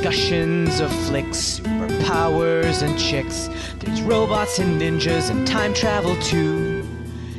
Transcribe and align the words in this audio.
discussions 0.00 0.80
of 0.80 0.90
flicks, 1.06 1.60
superpowers 1.60 2.80
and 2.80 2.98
chicks. 2.98 3.50
There's 3.80 4.00
robots 4.00 4.58
and 4.58 4.80
ninjas 4.80 5.30
and 5.30 5.46
time 5.46 5.74
travel 5.74 6.16
too. 6.22 6.88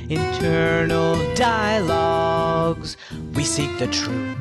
Internal 0.10 1.16
dialogues, 1.34 2.98
we 3.34 3.44
seek 3.44 3.80
the 3.80 3.88
truth. 3.88 4.38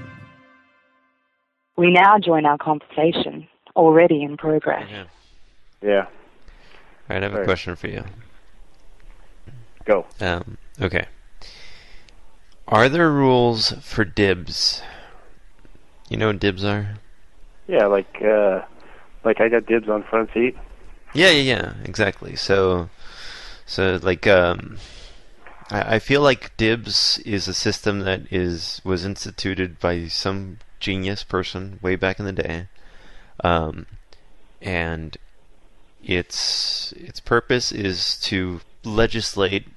We 1.79 1.93
now 1.93 2.19
join 2.19 2.45
our 2.45 2.59
conversation, 2.59 3.48
already 3.75 4.23
in 4.23 4.37
progress. 4.37 4.87
Yeah. 4.91 5.05
Yeah. 5.80 6.05
All 6.05 6.11
right, 7.09 7.25
I 7.25 7.27
have 7.27 7.34
a 7.34 7.45
question 7.45 7.75
for 7.75 7.89
you. 7.89 8.05
Go. 9.87 10.05
Um, 10.21 10.59
okay. 10.79 11.07
Are 12.68 12.91
there 12.91 13.10
rules 13.10 13.73
for 13.80 14.05
dibs? 14.05 14.82
You 16.10 16.18
know 16.18 16.27
what 16.27 16.38
dibs 16.38 16.66
are? 16.66 16.96
Yeah, 17.70 17.87
like 17.87 18.20
uh 18.20 18.62
like 19.24 19.41
I 19.41 19.48
got 19.48 19.66
dibs 19.66 19.88
on 19.88 20.02
front 20.02 20.30
seat. 20.34 20.56
Yeah, 21.15 21.30
yeah, 21.30 21.55
yeah, 21.55 21.73
exactly. 21.84 22.34
So, 22.34 22.88
so 23.65 23.98
like, 24.02 24.27
um, 24.27 24.79
I, 25.70 25.96
I 25.96 25.98
feel 25.98 26.20
like 26.20 26.56
dibs 26.56 27.19
is 27.19 27.46
a 27.46 27.55
system 27.55 28.01
that 28.01 28.23
is 28.33 28.80
was 28.84 29.05
instituted 29.05 29.79
by 29.79 30.09
some 30.09 30.59
genius 30.80 31.23
person 31.23 31.79
way 31.80 31.95
back 31.95 32.19
in 32.19 32.24
the 32.24 32.33
day, 32.33 32.66
um, 33.45 33.87
and 34.60 35.16
its 36.02 36.93
its 36.96 37.21
purpose 37.21 37.71
is 37.71 38.18
to 38.23 38.60
legislate 38.84 39.68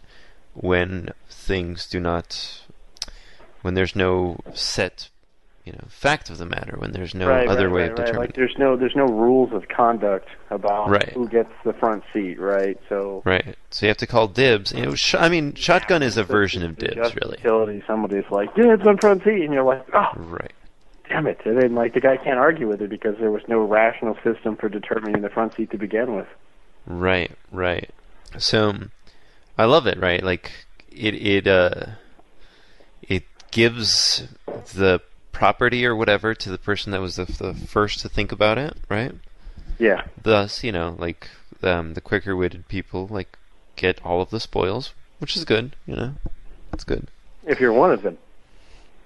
when 0.55 1.09
things 1.29 1.87
do 1.87 1.99
not, 1.99 2.63
when 3.61 3.75
there's 3.75 3.95
no 3.95 4.39
set, 4.55 5.09
you 5.65 5.71
know, 5.71 5.85
fact 5.87 6.29
of 6.29 6.37
the 6.37 6.45
matter, 6.45 6.75
when 6.77 6.91
there's 6.91 7.15
no 7.15 7.29
right, 7.29 7.47
other 7.47 7.67
right, 7.69 7.73
way 7.73 7.81
right, 7.83 7.91
of 7.91 7.95
determining. 7.95 8.19
Like 8.21 8.35
there's 8.35 8.55
no 8.57 8.75
there's 8.75 8.95
no 8.95 9.05
rules 9.05 9.53
of 9.53 9.67
conduct 9.69 10.27
about 10.49 10.89
who 11.13 11.27
gets 11.29 11.51
the 11.63 11.71
front 11.73 12.03
seat, 12.11 12.39
right? 12.39 12.77
So 12.89 13.21
Right. 13.25 13.55
So 13.69 13.85
you 13.85 13.87
have 13.89 13.97
to 13.97 14.07
call 14.07 14.27
dibs. 14.27 14.73
You 14.73 14.85
know, 14.85 14.95
sh- 14.95 15.15
I 15.15 15.29
mean, 15.29 15.53
shotgun 15.55 16.03
is 16.03 16.17
a 16.17 16.23
version 16.23 16.63
of 16.63 16.77
dibs, 16.77 16.95
just 16.95 17.15
really. 17.15 17.37
Utility, 17.37 17.81
somebody's 17.87 18.29
like 18.29 18.53
dibs 18.55 18.85
on 18.85 18.97
front 18.97 19.23
seat, 19.23 19.43
and 19.43 19.53
you're 19.53 19.63
like, 19.63 19.85
oh, 19.93 20.11
Right. 20.17 20.53
damn 21.07 21.27
it! 21.27 21.39
And 21.45 21.61
then 21.61 21.75
like 21.75 21.93
the 21.93 22.01
guy 22.01 22.17
can't 22.17 22.39
argue 22.39 22.67
with 22.67 22.81
it 22.81 22.89
because 22.89 23.17
there 23.19 23.31
was 23.31 23.43
no 23.47 23.59
rational 23.59 24.17
system 24.23 24.57
for 24.57 24.67
determining 24.67 25.21
the 25.21 25.29
front 25.29 25.55
seat 25.55 25.71
to 25.71 25.77
begin 25.77 26.15
with. 26.15 26.27
Right. 26.85 27.31
Right. 27.51 27.89
So, 28.37 28.73
I 29.57 29.63
love 29.65 29.87
it. 29.87 29.97
Right. 29.97 30.21
Like 30.21 30.51
it. 30.91 31.13
It. 31.15 31.47
Uh. 31.47 31.85
It 33.07 33.23
gives 33.51 34.27
the 34.73 35.01
property 35.33 35.85
or 35.85 35.95
whatever 35.95 36.33
to 36.33 36.49
the 36.49 36.57
person 36.57 36.93
that 36.93 37.01
was 37.01 37.17
the, 37.17 37.25
the 37.25 37.53
first 37.53 37.99
to 37.99 38.07
think 38.09 38.31
about 38.31 38.57
it. 38.57 38.77
Right. 38.87 39.11
Yeah, 39.79 40.05
Thus, 40.21 40.63
you 40.63 40.71
know, 40.71 40.95
like 40.97 41.29
um, 41.61 41.95
the 41.95 42.01
quicker-witted 42.01 42.67
people 42.67 43.07
like 43.09 43.37
get 43.75 43.99
all 44.05 44.21
of 44.21 44.29
the 44.29 44.39
spoils, 44.39 44.93
which 45.19 45.35
is 45.35 45.43
good. 45.43 45.75
You 45.85 45.95
know, 45.95 46.13
it's 46.71 46.83
good. 46.83 47.07
if 47.45 47.59
you're 47.59 47.73
one 47.73 47.91
of 47.91 48.03
them. 48.03 48.17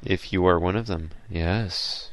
If 0.04 0.32
you 0.32 0.46
are 0.46 0.60
one 0.60 0.76
of 0.76 0.86
them, 0.86 1.12
yes. 1.30 2.12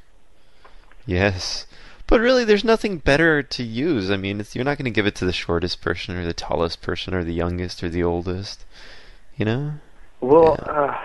Yes. 1.04 1.66
But 2.06 2.20
really, 2.20 2.44
there's 2.44 2.64
nothing 2.64 2.98
better 2.98 3.42
to 3.42 3.62
use. 3.62 4.10
I 4.10 4.16
mean, 4.16 4.40
it's, 4.40 4.54
you're 4.54 4.64
not 4.64 4.78
going 4.78 4.84
to 4.86 4.90
give 4.90 5.06
it 5.06 5.14
to 5.16 5.26
the 5.26 5.32
shortest 5.32 5.82
person 5.82 6.16
or 6.16 6.24
the 6.24 6.32
tallest 6.32 6.80
person 6.80 7.12
or 7.12 7.24
the 7.24 7.34
youngest 7.34 7.82
or 7.82 7.88
the 7.88 8.02
oldest. 8.02 8.64
You 9.36 9.44
know? 9.44 9.72
Well, 10.20 10.56
uh, 10.60 10.96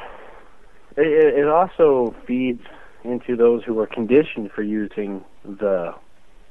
it, 0.95 1.39
it 1.39 1.47
also 1.47 2.15
feeds 2.25 2.61
into 3.03 3.35
those 3.35 3.63
who 3.63 3.79
are 3.79 3.87
conditioned 3.87 4.51
for 4.51 4.61
using 4.61 5.23
the 5.43 5.95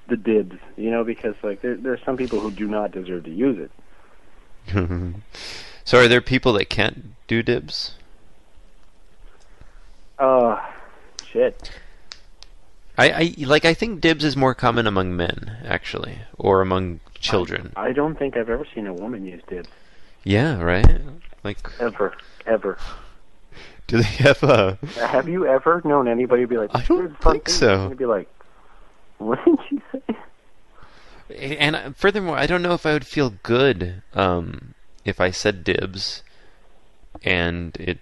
the 0.09 0.17
dibs, 0.17 0.57
you 0.77 0.91
know, 0.91 1.05
because 1.05 1.35
like 1.43 1.61
there 1.61 1.77
there's 1.77 2.01
some 2.05 2.17
people 2.17 2.41
who 2.41 2.51
do 2.51 2.67
not 2.67 2.93
deserve 2.93 3.25
to 3.25 3.31
use 3.31 3.59
it. 3.59 3.71
so, 5.85 5.99
are 5.99 6.09
there 6.09 6.21
people 6.21 6.53
that 6.55 6.69
can't 6.69 7.15
do 7.27 7.43
dibs? 7.43 7.95
Uh, 10.19 10.59
shit. 11.25 11.71
I, 12.97 13.11
I 13.11 13.35
like. 13.45 13.65
I 13.65 13.75
think 13.75 14.01
dibs 14.01 14.25
is 14.25 14.37
more 14.37 14.55
common 14.55 14.87
among 14.87 15.17
men, 15.17 15.59
actually, 15.65 16.19
or 16.37 16.61
among 16.61 17.01
children. 17.21 17.73
I 17.77 17.93
don't 17.93 18.19
think 18.19 18.37
I've 18.37 18.51
ever 18.51 18.67
seen 18.75 18.87
a 18.87 18.95
woman 18.95 19.25
use 19.25 19.43
dibs 19.49 19.69
Yeah, 20.25 20.61
right. 20.61 21.01
Like, 21.45 21.59
ever, 21.81 22.15
ever. 22.47 22.79
Do 23.89 23.97
they 23.97 24.03
have 24.05 24.43
a? 24.43 24.79
Have 24.97 25.29
you 25.29 25.47
ever 25.47 25.83
known 25.85 26.07
anybody 26.07 26.45
be 26.45 26.59
like? 26.59 26.71
I 26.75 26.83
don't 26.83 27.21
think 27.21 27.49
seat," 27.49 27.59
so. 27.59 27.87
And 27.87 27.97
be 27.99 28.07
like, 28.07 28.29
what 29.19 29.45
did 29.45 29.59
you 29.71 29.83
say? 29.91 30.17
And 31.59 31.75
uh, 31.75 31.91
furthermore, 31.97 32.37
I 32.37 32.47
don't 32.47 32.63
know 32.63 32.75
if 32.75 32.87
I 32.87 32.93
would 32.93 33.07
feel 33.07 33.35
good 33.43 34.03
um, 34.15 34.75
if 35.05 35.21
I 35.21 35.31
said 35.31 35.65
dibs 35.65 36.23
and 37.23 37.77
it 37.77 37.99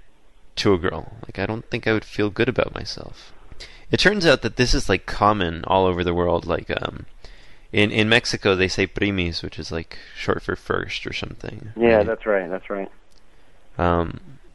to 0.56 0.74
a 0.74 0.78
girl. 0.78 1.12
Like, 1.22 1.38
I 1.38 1.46
don't 1.46 1.68
think 1.70 1.86
I 1.86 1.92
would 1.92 2.04
feel 2.04 2.30
good 2.30 2.48
about 2.48 2.74
myself. 2.74 3.32
It 3.90 4.00
turns 4.00 4.26
out 4.26 4.42
that 4.42 4.56
this 4.56 4.74
is 4.74 4.88
like 4.88 5.06
common 5.06 5.64
all 5.64 5.86
over 5.86 6.02
the 6.02 6.14
world. 6.14 6.46
Like, 6.46 6.70
um, 6.82 7.06
in 7.72 7.92
in 7.92 8.08
Mexico, 8.08 8.56
they 8.56 8.68
say 8.68 8.88
primis, 8.88 9.42
which 9.42 9.58
is 9.58 9.70
like 9.70 9.98
short 10.16 10.42
for 10.42 10.56
first 10.56 11.06
or 11.06 11.12
something. 11.12 11.72
Yeah, 11.76 11.98
right? 11.98 12.06
that's 12.06 12.26
right. 12.26 12.50
That's 12.50 12.68
right. 12.70 12.90
Um, 13.78 14.18
like 14.18 14.45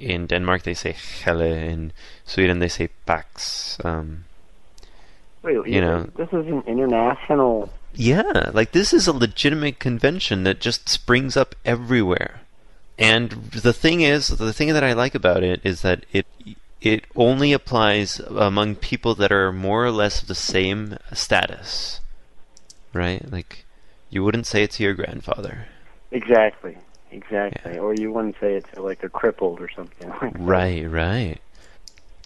in 0.00 0.26
Denmark, 0.26 0.62
they 0.62 0.74
say 0.74 0.92
helle. 1.24 1.40
In 1.40 1.92
Sweden, 2.24 2.58
they 2.58 2.68
say 2.68 2.88
pax. 3.06 3.78
Um, 3.84 4.24
Wait, 5.42 5.66
You 5.66 5.80
know. 5.80 6.08
this 6.16 6.28
is 6.28 6.46
an 6.46 6.62
international. 6.66 7.70
Yeah, 7.94 8.50
like 8.52 8.72
this 8.72 8.92
is 8.92 9.06
a 9.06 9.12
legitimate 9.12 9.78
convention 9.78 10.44
that 10.44 10.60
just 10.60 10.88
springs 10.88 11.36
up 11.36 11.54
everywhere. 11.64 12.40
And 12.98 13.30
the 13.52 13.72
thing 13.72 14.02
is, 14.02 14.28
the 14.28 14.52
thing 14.52 14.72
that 14.74 14.84
I 14.84 14.92
like 14.92 15.14
about 15.14 15.42
it 15.42 15.60
is 15.64 15.80
that 15.82 16.04
it 16.12 16.26
it 16.80 17.04
only 17.14 17.52
applies 17.52 18.20
among 18.20 18.76
people 18.76 19.14
that 19.14 19.32
are 19.32 19.52
more 19.52 19.84
or 19.84 19.90
less 19.90 20.22
of 20.22 20.28
the 20.28 20.34
same 20.34 20.96
status. 21.12 22.00
Right? 22.92 23.30
Like 23.30 23.64
you 24.10 24.22
wouldn't 24.22 24.46
say 24.46 24.62
it 24.64 24.72
to 24.72 24.82
your 24.82 24.94
grandfather. 24.94 25.66
Exactly. 26.10 26.76
Exactly. 27.10 27.78
Or 27.78 27.94
you 27.94 28.12
wouldn't 28.12 28.36
say 28.40 28.54
it 28.54 28.78
like 28.78 29.02
a 29.02 29.08
crippled 29.08 29.60
or 29.60 29.68
something 29.70 30.08
like. 30.22 30.32
Right, 30.36 30.88
right. 30.88 31.38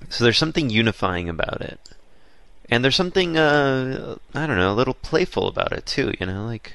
So 0.09 0.25
there's 0.25 0.39
something 0.39 0.71
unifying 0.71 1.29
about 1.29 1.61
it. 1.61 1.81
And 2.71 2.83
there's 2.83 2.97
something 2.97 3.37
uh 3.37 4.17
I 4.35 4.47
don't 4.47 4.57
know, 4.57 4.73
a 4.73 4.75
little 4.75 4.95
playful 4.95 5.49
about 5.49 5.73
it 5.73 5.87
too, 5.87 6.15
you 6.19 6.27
know, 6.27 6.45
like 6.45 6.75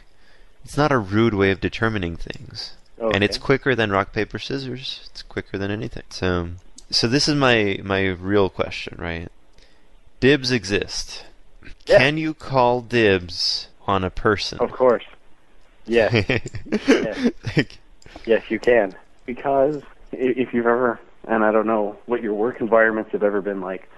it's 0.64 0.78
not 0.78 0.92
a 0.92 0.98
rude 0.98 1.34
way 1.34 1.52
of 1.52 1.62
determining 1.62 2.16
things. 2.16 2.74
And 3.14 3.24
it's 3.24 3.38
quicker 3.38 3.76
than 3.76 3.92
rock 3.92 4.12
paper 4.12 4.40
scissors. 4.40 5.08
It's 5.12 5.22
quicker 5.22 5.58
than 5.58 5.72
anything. 5.72 6.04
So 6.10 6.50
so 6.90 7.08
this 7.08 7.28
is 7.28 7.36
my 7.36 7.80
my 7.84 8.08
real 8.08 8.50
question, 8.50 8.98
right? 9.00 9.30
Dibs 10.20 10.52
exist. 10.52 11.26
Yeah. 11.86 12.00
Can 12.00 12.18
you 12.18 12.34
call 12.34 12.82
dibs 12.82 13.68
on 13.88 14.04
a 14.04 14.10
person? 14.10 14.60
Of 14.60 14.72
course. 14.72 15.06
Yes. 15.86 16.42
Like, 17.56 17.80
Yes, 18.26 18.50
you 18.50 18.60
can. 18.60 18.96
Because 19.26 19.82
if 20.12 20.54
you've 20.54 20.66
ever, 20.66 21.00
and 21.28 21.44
I 21.44 21.52
don't 21.52 21.68
know 21.68 21.98
what 22.06 22.22
your 22.22 22.34
work 22.34 22.62
environments 22.62 23.12
have 23.12 23.24
ever 23.24 23.42
been 23.42 23.62
like, 23.62 23.90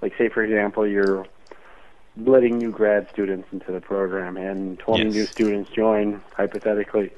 like 0.00 0.16
say 0.16 0.28
for 0.28 0.42
example, 0.42 0.86
you're 0.86 1.26
letting 2.16 2.58
new 2.58 2.70
grad 2.70 3.08
students 3.10 3.48
into 3.52 3.70
the 3.72 3.80
program, 3.80 4.36
and 4.36 4.78
20 4.78 5.04
Yes. 5.04 5.14
new 5.14 5.24
students 5.26 5.70
join 5.70 6.20
hypothetically, 6.34 7.10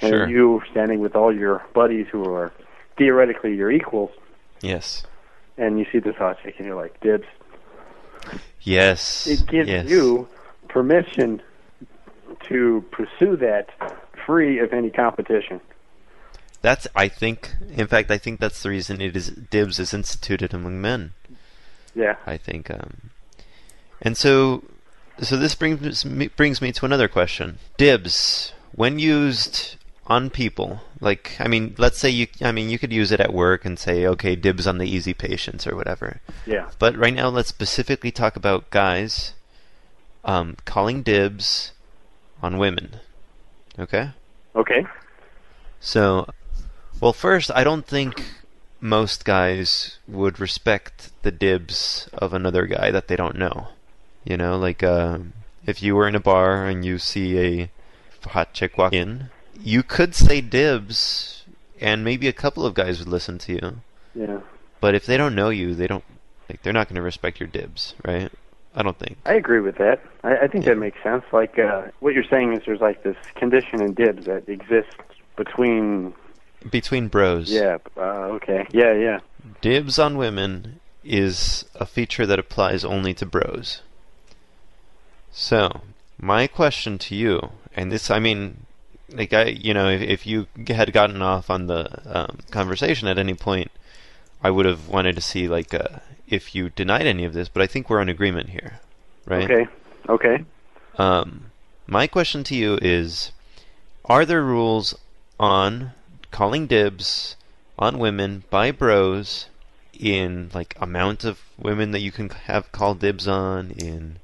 and 0.00 0.10
Sure. 0.10 0.28
you 0.28 0.62
standing 0.70 1.00
with 1.00 1.14
all 1.14 1.34
your 1.34 1.64
buddies 1.74 2.06
who 2.10 2.24
are 2.32 2.52
theoretically 2.96 3.54
your 3.54 3.70
equals, 3.70 4.10
yes. 4.60 5.04
and 5.56 5.78
you 5.78 5.86
see 5.92 5.98
this 6.00 6.16
hot 6.16 6.38
chick, 6.42 6.56
and 6.58 6.66
you're 6.66 6.76
like, 6.76 6.98
dibs. 7.00 7.26
Yes. 8.62 9.26
It 9.26 9.46
gives 9.46 9.68
yes. 9.68 9.88
you 9.88 10.28
permission 10.68 11.40
to 12.48 12.84
pursue 12.90 13.36
that 13.36 13.70
free 14.26 14.58
of 14.58 14.72
any 14.72 14.90
competition. 14.90 15.60
That's 16.62 16.86
I 16.94 17.08
think 17.08 17.54
in 17.70 17.86
fact 17.86 18.10
I 18.10 18.18
think 18.18 18.40
that's 18.40 18.62
the 18.62 18.70
reason 18.70 19.00
it 19.00 19.16
is 19.16 19.30
dibs 19.30 19.78
is 19.78 19.94
instituted 19.94 20.52
among 20.52 20.80
men. 20.80 21.12
Yeah. 21.94 22.16
I 22.26 22.36
think 22.36 22.70
um 22.70 23.10
and 24.02 24.16
so 24.16 24.64
so 25.20 25.36
this 25.36 25.54
brings 25.54 26.04
me, 26.04 26.28
brings 26.28 26.62
me 26.62 26.72
to 26.72 26.84
another 26.84 27.08
question. 27.08 27.58
Dibs 27.76 28.52
when 28.72 28.98
used 28.98 29.76
on 30.06 30.30
people 30.30 30.80
like 31.00 31.36
I 31.38 31.48
mean 31.48 31.74
let's 31.78 31.98
say 31.98 32.08
you 32.08 32.26
I 32.42 32.50
mean 32.50 32.70
you 32.70 32.78
could 32.78 32.92
use 32.92 33.12
it 33.12 33.20
at 33.20 33.32
work 33.32 33.64
and 33.64 33.78
say 33.78 34.06
okay 34.06 34.34
dibs 34.34 34.66
on 34.66 34.78
the 34.78 34.88
easy 34.88 35.14
patients 35.14 35.66
or 35.66 35.76
whatever. 35.76 36.20
Yeah. 36.46 36.70
But 36.78 36.96
right 36.96 37.14
now 37.14 37.28
let's 37.28 37.48
specifically 37.48 38.10
talk 38.10 38.36
about 38.36 38.70
guys 38.70 39.34
um 40.24 40.56
calling 40.64 41.02
dibs 41.02 41.72
on 42.42 42.58
women. 42.58 42.96
Okay? 43.78 44.10
Okay. 44.54 44.86
So, 45.80 46.28
well, 47.00 47.12
first, 47.12 47.50
I 47.54 47.64
don't 47.64 47.86
think 47.86 48.22
most 48.80 49.24
guys 49.24 49.98
would 50.06 50.38
respect 50.40 51.10
the 51.22 51.30
dibs 51.32 52.08
of 52.12 52.32
another 52.32 52.66
guy 52.66 52.90
that 52.90 53.08
they 53.08 53.16
don't 53.16 53.36
know. 53.36 53.68
You 54.24 54.36
know, 54.36 54.58
like 54.58 54.82
uh, 54.82 55.18
if 55.66 55.82
you 55.82 55.94
were 55.96 56.06
in 56.08 56.14
a 56.14 56.20
bar 56.20 56.66
and 56.66 56.84
you 56.84 56.98
see 56.98 57.38
a 57.38 57.70
hot 58.28 58.52
chick 58.52 58.76
walk 58.76 58.92
in, 58.92 59.30
you 59.60 59.82
could 59.82 60.14
say 60.14 60.40
dibs, 60.40 61.44
and 61.80 62.04
maybe 62.04 62.28
a 62.28 62.32
couple 62.32 62.66
of 62.66 62.74
guys 62.74 62.98
would 62.98 63.08
listen 63.08 63.38
to 63.38 63.52
you. 63.52 63.80
Yeah. 64.14 64.40
But 64.80 64.94
if 64.94 65.06
they 65.06 65.16
don't 65.16 65.34
know 65.34 65.50
you, 65.50 65.74
they 65.74 65.86
don't 65.86 66.04
like 66.48 66.62
they're 66.62 66.72
not 66.72 66.88
going 66.88 66.96
to 66.96 67.02
respect 67.02 67.40
your 67.40 67.48
dibs, 67.48 67.94
right? 68.04 68.30
I 68.74 68.82
don't 68.82 68.98
think. 68.98 69.18
I 69.26 69.34
agree 69.34 69.60
with 69.60 69.76
that. 69.78 70.00
I, 70.22 70.36
I 70.36 70.46
think 70.46 70.64
Yeah. 70.64 70.74
that 70.74 70.78
makes 70.78 71.02
sense. 71.02 71.24
Like 71.32 71.58
uh, 71.58 71.86
what 72.00 72.14
you're 72.14 72.22
saying 72.24 72.52
is 72.52 72.62
there's 72.66 72.80
like 72.80 73.02
this 73.02 73.16
condition 73.34 73.80
in 73.82 73.94
dibs 73.94 74.26
that 74.26 74.48
exists 74.48 74.94
between. 75.36 76.14
Between 76.68 77.08
bros, 77.08 77.50
Yeah. 77.50 77.78
Uh, 77.96 78.36
okay. 78.36 78.66
Yeah. 78.72 78.92
Yeah. 78.94 79.20
dibs 79.60 79.98
on 79.98 80.16
women 80.16 80.80
is 81.04 81.64
a 81.74 81.86
feature 81.86 82.26
that 82.26 82.38
applies 82.38 82.84
only 82.84 83.14
to 83.14 83.26
bros. 83.26 83.82
So, 85.30 85.82
my 86.20 86.46
question 86.46 86.98
to 86.98 87.14
you, 87.14 87.50
and 87.76 87.92
this, 87.92 88.10
I 88.10 88.18
mean, 88.18 88.66
like 89.10 89.32
I, 89.32 89.44
you 89.44 89.72
know, 89.72 89.88
if, 89.88 90.02
if 90.02 90.26
you 90.26 90.46
had 90.66 90.92
gotten 90.92 91.22
off 91.22 91.48
on 91.48 91.66
the 91.66 91.88
um, 92.04 92.38
conversation 92.50 93.08
at 93.08 93.18
any 93.18 93.34
point, 93.34 93.70
I 94.42 94.50
would 94.50 94.66
have 94.66 94.88
wanted 94.88 95.14
to 95.16 95.22
see 95.22 95.48
like 95.48 95.72
uh, 95.72 96.00
if 96.26 96.54
you 96.54 96.70
denied 96.70 97.06
any 97.06 97.24
of 97.24 97.32
this, 97.32 97.48
but 97.48 97.62
I 97.62 97.66
think 97.66 97.88
we're 97.88 98.02
in 98.02 98.08
agreement 98.08 98.50
here, 98.50 98.80
right? 99.26 99.50
Okay. 99.50 99.68
Okay. 100.08 100.44
Um, 100.96 101.50
my 101.86 102.06
question 102.06 102.44
to 102.44 102.54
you 102.54 102.78
is: 102.82 103.32
Are 104.04 104.24
there 104.24 104.42
rules 104.42 104.94
on 105.40 105.92
calling 106.30 106.66
dibs 106.66 107.36
on 107.78 107.98
women 107.98 108.44
by 108.50 108.70
bros 108.70 109.46
in 109.92 110.50
like 110.54 110.76
amount 110.80 111.24
of 111.24 111.40
women 111.58 111.90
that 111.92 112.00
you 112.00 112.12
can 112.12 112.28
have 112.28 112.72
call 112.72 112.94
dibs 112.94 113.26
on? 113.26 113.72
In 113.72 114.18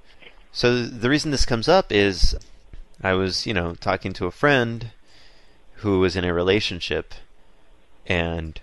so 0.53 0.85
the 0.85 1.11
reason 1.11 1.31
this 1.31 1.47
comes 1.47 1.69
up 1.69 1.91
is 1.91 2.37
I 3.03 3.13
was 3.15 3.47
you 3.47 3.55
know 3.55 3.75
talking 3.75 4.13
to 4.15 4.27
a 4.27 4.31
friend 4.31 4.91
who 5.77 6.01
was 6.01 6.17
in 6.17 6.25
a 6.25 6.33
relationship, 6.33 7.15
and 8.07 8.61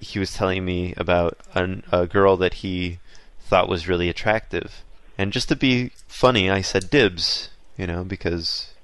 he 0.00 0.18
was 0.18 0.34
telling 0.34 0.64
me 0.64 0.94
about 0.96 1.38
an, 1.54 1.84
a 1.92 2.06
girl 2.06 2.36
that 2.36 2.54
he 2.54 2.98
thought 3.40 3.68
was 3.68 3.88
really 3.88 4.08
attractive. 4.08 4.82
And 5.18 5.32
just 5.32 5.48
to 5.48 5.56
be 5.56 5.92
funny, 6.08 6.50
I 6.50 6.60
said 6.60 6.90
dibs, 6.90 7.50
you 7.78 7.86
know, 7.86 8.04
because 8.04 8.74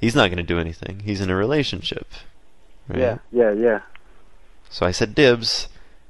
he's 0.00 0.14
not 0.14 0.28
going 0.28 0.38
to 0.38 0.42
do 0.42 0.58
anything. 0.58 1.00
He's 1.04 1.20
in 1.20 1.30
a 1.30 1.36
relationship. 1.36 2.08
Right? 2.88 2.98
Yeah. 2.98 3.18
Yeah. 3.32 3.52
Yeah. 3.52 3.80
So 4.70 4.86
I 4.86 4.90
said 4.90 5.14
dibs, 5.14 5.68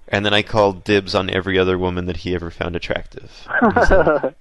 and 0.09 0.25
then 0.25 0.33
I 0.33 0.43
called 0.43 0.85
dibs 0.85 1.15
on 1.15 1.29
every 1.31 1.59
other 1.59 1.77
woman 1.79 2.07
that 2.07 2.19
he 2.19 2.35
ever 2.35 2.51
found 2.51 2.77
attractive. 2.77 3.47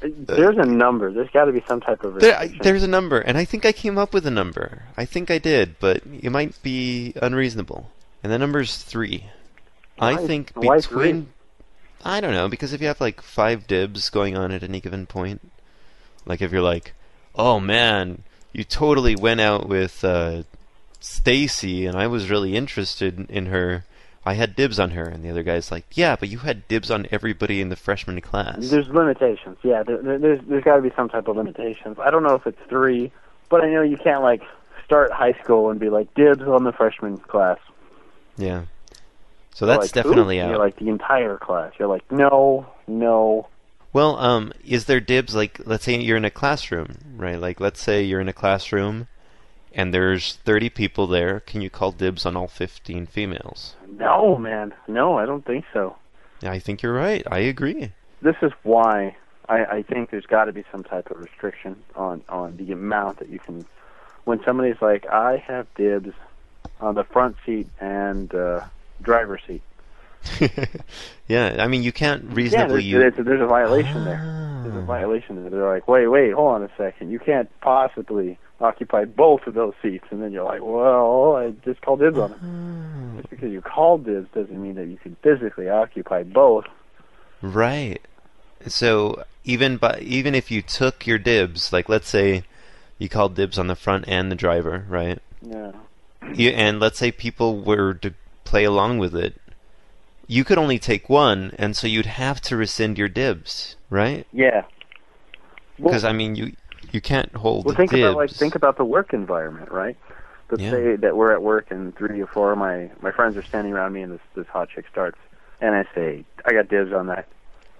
There's 0.00 0.58
a 0.58 0.64
number. 0.64 1.12
There's 1.12 1.30
got 1.30 1.46
to 1.46 1.52
be 1.52 1.62
some 1.66 1.80
type 1.80 2.04
of 2.04 2.20
There, 2.20 2.36
I, 2.36 2.48
there's 2.60 2.82
a 2.82 2.88
number, 2.88 3.18
and 3.18 3.38
I 3.38 3.44
think 3.44 3.64
I 3.64 3.72
came 3.72 3.98
up 3.98 4.12
with 4.12 4.26
a 4.26 4.30
number. 4.30 4.82
I 4.96 5.04
think 5.04 5.30
I 5.30 5.38
did, 5.38 5.78
but 5.80 6.02
it 6.20 6.30
might 6.30 6.62
be 6.62 7.14
unreasonable. 7.20 7.90
And 8.22 8.32
the 8.32 8.38
number's 8.38 8.76
three. 8.76 9.30
I 9.98 10.16
think 10.16 10.52
between. 10.60 11.28
I 12.04 12.20
don't 12.20 12.34
know, 12.34 12.48
because 12.48 12.72
if 12.72 12.80
you 12.80 12.86
have 12.86 13.00
like 13.00 13.20
five 13.20 13.66
dibs 13.66 14.10
going 14.10 14.36
on 14.36 14.52
at 14.52 14.62
any 14.62 14.80
given 14.80 15.06
point, 15.06 15.40
like 16.24 16.42
if 16.42 16.52
you're 16.52 16.62
like, 16.62 16.92
oh 17.34 17.58
man, 17.58 18.22
you 18.56 18.64
totally 18.64 19.14
went 19.14 19.38
out 19.40 19.68
with 19.68 20.02
uh, 20.02 20.42
Stacy, 21.00 21.84
and 21.84 21.96
I 21.96 22.06
was 22.06 22.30
really 22.30 22.56
interested 22.56 23.28
in 23.30 23.46
her. 23.46 23.84
I 24.24 24.32
had 24.34 24.56
dibs 24.56 24.80
on 24.80 24.90
her, 24.92 25.04
and 25.04 25.22
the 25.22 25.28
other 25.30 25.42
guy's 25.42 25.70
like, 25.70 25.84
yeah, 25.92 26.16
but 26.16 26.28
you 26.30 26.38
had 26.38 26.66
dibs 26.66 26.90
on 26.90 27.06
everybody 27.12 27.60
in 27.60 27.68
the 27.68 27.76
freshman 27.76 28.20
class. 28.20 28.70
There's 28.70 28.88
limitations. 28.88 29.58
Yeah, 29.62 29.82
there, 29.82 29.98
there- 30.02 30.18
there's 30.18 30.40
there's 30.48 30.64
got 30.64 30.76
to 30.76 30.82
be 30.82 30.90
some 30.96 31.08
type 31.08 31.28
of 31.28 31.36
limitations. 31.36 31.98
I 32.00 32.10
don't 32.10 32.22
know 32.22 32.34
if 32.34 32.46
it's 32.46 32.58
three, 32.68 33.12
but 33.50 33.62
I 33.62 33.68
know 33.68 33.82
you 33.82 33.98
can't 33.98 34.22
like 34.22 34.42
start 34.84 35.12
high 35.12 35.34
school 35.44 35.70
and 35.70 35.78
be 35.78 35.90
like 35.90 36.12
dibs 36.14 36.42
on 36.42 36.64
the 36.64 36.72
freshman 36.72 37.18
class. 37.18 37.58
Yeah. 38.38 38.64
So 39.54 39.66
that's 39.66 39.94
Like, 39.94 40.04
definitely 40.04 40.40
out. 40.40 40.50
You're 40.50 40.58
like 40.58 40.76
the 40.76 40.88
entire 40.88 41.36
class. 41.36 41.72
You're 41.78 41.88
like 41.88 42.10
no, 42.10 42.66
no. 42.88 43.48
Well, 43.96 44.18
um, 44.18 44.52
is 44.62 44.84
there 44.84 45.00
dibs 45.00 45.34
like 45.34 45.58
let's 45.64 45.84
say 45.84 45.98
you're 45.98 46.18
in 46.18 46.26
a 46.26 46.30
classroom, 46.30 46.98
right? 47.16 47.40
Like 47.40 47.60
let's 47.60 47.80
say 47.80 48.02
you're 48.02 48.20
in 48.20 48.28
a 48.28 48.34
classroom 48.34 49.08
and 49.72 49.94
there's 49.94 50.34
30 50.44 50.68
people 50.68 51.06
there. 51.06 51.40
Can 51.40 51.62
you 51.62 51.70
call 51.70 51.92
dibs 51.92 52.26
on 52.26 52.36
all 52.36 52.46
15 52.46 53.06
females? 53.06 53.74
No, 53.88 54.36
man. 54.36 54.74
No, 54.86 55.16
I 55.16 55.24
don't 55.24 55.46
think 55.46 55.64
so. 55.72 55.96
Yeah, 56.42 56.52
I 56.52 56.58
think 56.58 56.82
you're 56.82 56.92
right. 56.92 57.26
I 57.30 57.38
agree. 57.38 57.92
This 58.20 58.36
is 58.42 58.52
why 58.64 59.16
I, 59.48 59.64
I 59.64 59.82
think 59.82 60.10
there's 60.10 60.26
got 60.26 60.44
to 60.44 60.52
be 60.52 60.64
some 60.70 60.84
type 60.84 61.10
of 61.10 61.18
restriction 61.18 61.82
on 61.94 62.22
on 62.28 62.58
the 62.58 62.72
amount 62.72 63.20
that 63.20 63.30
you 63.30 63.38
can. 63.38 63.64
When 64.24 64.44
somebody's 64.44 64.82
like, 64.82 65.06
I 65.06 65.38
have 65.46 65.74
dibs 65.74 66.12
on 66.82 66.96
the 66.96 67.04
front 67.04 67.36
seat 67.46 67.68
and 67.80 68.34
uh, 68.34 68.66
driver's 69.00 69.40
seat. 69.46 69.62
yeah, 71.28 71.56
I 71.58 71.66
mean 71.66 71.82
you 71.82 71.92
can't 71.92 72.24
Yeah, 72.24 72.34
reasonably 72.34 72.74
there's, 72.74 72.84
use. 72.86 73.14
there's, 73.16 73.26
there's 73.26 73.40
a 73.40 73.46
violation 73.46 74.04
there. 74.04 74.60
There's 74.64 74.74
a 74.76 74.80
Ah. 74.80 74.84
violation 74.86 75.40
there. 75.42 75.50
They're 75.50 75.68
like, 75.74 75.86
wait, 75.88 76.06
wait, 76.08 76.32
hold 76.32 76.54
on 76.54 76.62
a 76.62 76.70
second. 76.76 77.10
You 77.10 77.18
can't 77.18 77.48
possibly 77.60 78.38
occupy 78.60 79.04
both 79.04 79.46
of 79.46 79.54
those 79.54 79.74
seats. 79.82 80.04
And 80.10 80.22
then 80.22 80.32
you're 80.32 80.44
like, 80.44 80.60
well, 80.62 81.36
I 81.36 81.50
just 81.64 81.80
called 81.82 82.00
dibs 82.00 82.18
on 82.18 82.32
it. 82.32 82.38
Ah. 82.42 83.16
Just 83.18 83.30
because 83.30 83.50
you 83.52 83.60
called 83.60 84.04
dibs 84.04 84.28
doesn't 84.34 84.60
mean 84.62 84.74
that 84.76 84.86
you 84.86 84.96
can 84.96 85.16
physically 85.22 85.68
occupy 85.68 86.22
both. 86.22 86.64
Right. 87.42 88.00
So 88.66 89.22
even 89.44 89.76
by 89.76 89.98
even 90.00 90.34
if 90.34 90.50
you 90.50 90.62
took 90.62 91.06
your 91.06 91.18
dibs, 91.18 91.72
like 91.72 91.88
let's 91.88 92.08
say 92.08 92.42
you 92.98 93.08
called 93.08 93.34
dibs 93.34 93.58
on 93.58 93.66
the 93.66 93.76
front 93.76 94.06
and 94.08 94.30
the 94.30 94.34
driver, 94.36 94.84
right? 94.88 95.20
Yeah. 95.42 95.72
You, 96.34 96.50
and 96.50 96.80
let's 96.80 96.98
say 96.98 97.12
people 97.12 97.60
were 97.60 97.94
to 97.94 98.12
play 98.44 98.64
along 98.64 98.98
with 98.98 99.14
it, 99.14 99.40
you 100.26 100.44
could 100.44 100.58
only 100.58 100.78
take 100.78 101.08
one, 101.08 101.52
and 101.58 101.76
so 101.76 101.86
you'd 101.86 102.06
have 102.06 102.40
to 102.42 102.56
rescind 102.56 102.98
your 102.98 103.08
dibs, 103.08 103.76
right? 103.90 104.26
Yeah. 104.32 104.62
Well- 105.78 105.88
Because 105.90 106.04
I 106.04 106.12
mean, 106.12 106.34
you 106.36 106.52
you 106.92 107.00
can't 107.00 107.34
hold 107.34 107.66
Well, 107.66 107.74
think 107.74 107.90
dibs. 107.90 108.02
about 108.02 108.16
like 108.16 108.30
think 108.30 108.54
about 108.54 108.76
the 108.76 108.84
work 108.84 109.12
environment, 109.12 109.70
right? 109.70 109.96
Let's 110.50 110.62
Yeah. 110.62 110.70
say 110.70 110.96
that 110.96 111.16
we're 111.16 111.32
at 111.32 111.42
work 111.42 111.66
and 111.70 111.94
three 111.96 112.20
or 112.20 112.26
four 112.26 112.52
of 112.52 112.58
my 112.58 112.90
my 113.00 113.10
friends 113.10 113.36
are 113.36 113.42
standing 113.42 113.72
around 113.72 113.92
me 113.92 114.02
and 114.02 114.12
this 114.12 114.20
this 114.34 114.46
hot 114.46 114.68
chick 114.70 114.86
starts, 114.90 115.18
and 115.60 115.74
I 115.74 115.84
say 115.94 116.24
I 116.44 116.52
got 116.52 116.68
dibs 116.68 116.92
on 116.92 117.06
that. 117.08 117.26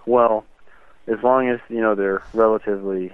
Well, 0.05 0.45
as 1.07 1.21
long 1.23 1.49
as 1.49 1.59
you 1.69 1.81
know 1.81 1.95
they're 1.95 2.21
relatively 2.33 3.13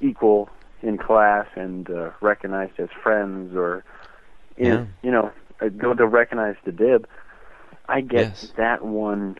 equal 0.00 0.48
in 0.82 0.96
class 0.96 1.46
and 1.56 1.90
uh, 1.90 2.10
recognized 2.20 2.78
as 2.78 2.88
friends, 3.02 3.56
or 3.56 3.82
in, 4.56 4.66
Yeah. 4.66 4.84
you 5.02 5.10
know, 5.10 5.32
uh, 5.60 5.68
go 5.70 5.92
to 5.92 6.06
recognize 6.06 6.54
the 6.64 6.70
dib, 6.72 7.08
I 7.88 8.00
get 8.02 8.20
Yes. 8.20 8.52
that 8.56 8.84
one 8.84 9.38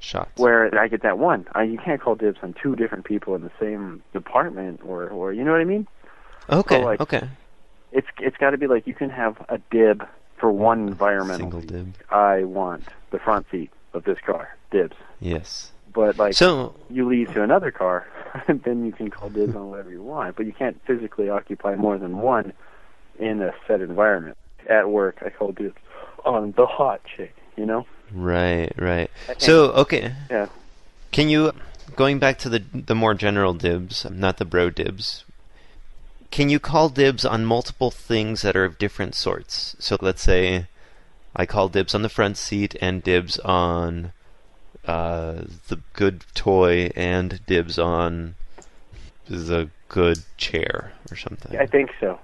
shot. 0.00 0.28
where 0.36 0.78
I 0.78 0.88
get 0.88 1.02
that 1.02 1.18
one. 1.18 1.46
I, 1.54 1.62
you 1.64 1.78
can't 1.78 2.00
call 2.00 2.14
dibs 2.14 2.38
on 2.42 2.54
two 2.62 2.76
different 2.76 3.04
people 3.04 3.34
in 3.34 3.42
the 3.42 3.50
same 3.58 4.02
department, 4.12 4.80
or 4.84 5.08
or 5.08 5.32
you 5.32 5.44
know 5.44 5.52
what 5.52 5.60
I 5.60 5.64
mean. 5.64 5.86
okay, 6.50 6.84
like- 6.84 7.00
okay. 7.00 7.28
It's 7.92 8.06
it's 8.18 8.36
got 8.36 8.50
to 8.50 8.58
be 8.58 8.66
like 8.66 8.86
you 8.86 8.94
can 8.94 9.10
have 9.10 9.36
a 9.48 9.58
dib 9.70 10.06
for 10.36 10.50
mm, 10.52 10.56
one 10.56 10.88
environmental. 10.88 11.50
Single 11.50 11.60
dib. 11.62 11.94
I 12.10 12.44
want 12.44 12.84
the 13.10 13.18
front 13.18 13.46
seat 13.50 13.70
of 13.94 14.04
this 14.04 14.18
car, 14.26 14.54
dibs. 14.70 14.96
Yes. 15.20 15.72
But 15.94 16.18
like 16.18 16.34
So 16.34 16.74
you 16.90 17.08
leave 17.08 17.32
to 17.32 17.42
another 17.42 17.70
car, 17.70 18.06
then 18.48 18.84
you 18.84 18.92
can 18.92 19.08
call 19.10 19.30
dibs 19.30 19.56
on 19.56 19.70
whatever 19.70 19.90
you 19.90 20.02
want. 20.02 20.36
But 20.36 20.44
you 20.44 20.52
can't 20.52 20.78
physically 20.86 21.30
occupy 21.30 21.74
more 21.76 21.96
than 21.96 22.18
one 22.18 22.52
in 23.18 23.40
a 23.40 23.54
set 23.66 23.80
environment. 23.80 24.36
At 24.68 24.90
work, 24.90 25.22
I 25.24 25.30
call 25.30 25.52
dibs 25.52 25.78
on 26.26 26.52
the 26.56 26.66
hot 26.66 27.00
chick. 27.16 27.34
You 27.56 27.66
know? 27.66 27.86
right, 28.12 28.72
right. 28.76 29.10
So 29.38 29.72
okay. 29.72 30.14
Yeah. 30.30 30.46
Can 31.10 31.28
you, 31.28 31.52
going 31.94 32.18
back 32.18 32.38
to 32.38 32.48
the 32.48 32.62
the 32.72 32.94
more 32.94 33.14
general 33.14 33.54
dibs, 33.54 34.06
not 34.10 34.36
the 34.36 34.44
bro 34.44 34.70
dibs, 34.70 35.24
can 36.30 36.50
you 36.50 36.60
call 36.60 36.88
dibs 36.88 37.24
on 37.24 37.44
multiple 37.44 37.90
things 37.90 38.42
that 38.42 38.56
are 38.56 38.64
of 38.64 38.78
different 38.78 39.14
sorts? 39.14 39.76
So 39.78 39.96
let's 40.00 40.22
say 40.22 40.66
I 41.34 41.46
call 41.46 41.68
dibs 41.68 41.94
on 41.94 42.02
the 42.02 42.08
front 42.08 42.36
seat 42.36 42.76
and 42.80 43.02
dibs 43.02 43.38
on 43.40 44.12
uh, 44.86 45.42
the 45.68 45.80
good 45.92 46.24
toy 46.34 46.90
and 46.94 47.44
dibs 47.46 47.78
on 47.78 48.34
the 49.28 49.70
good 49.88 50.22
chair 50.36 50.92
or 51.10 51.16
something. 51.16 51.58
I 51.58 51.66
think 51.66 51.90
so. 52.00 52.18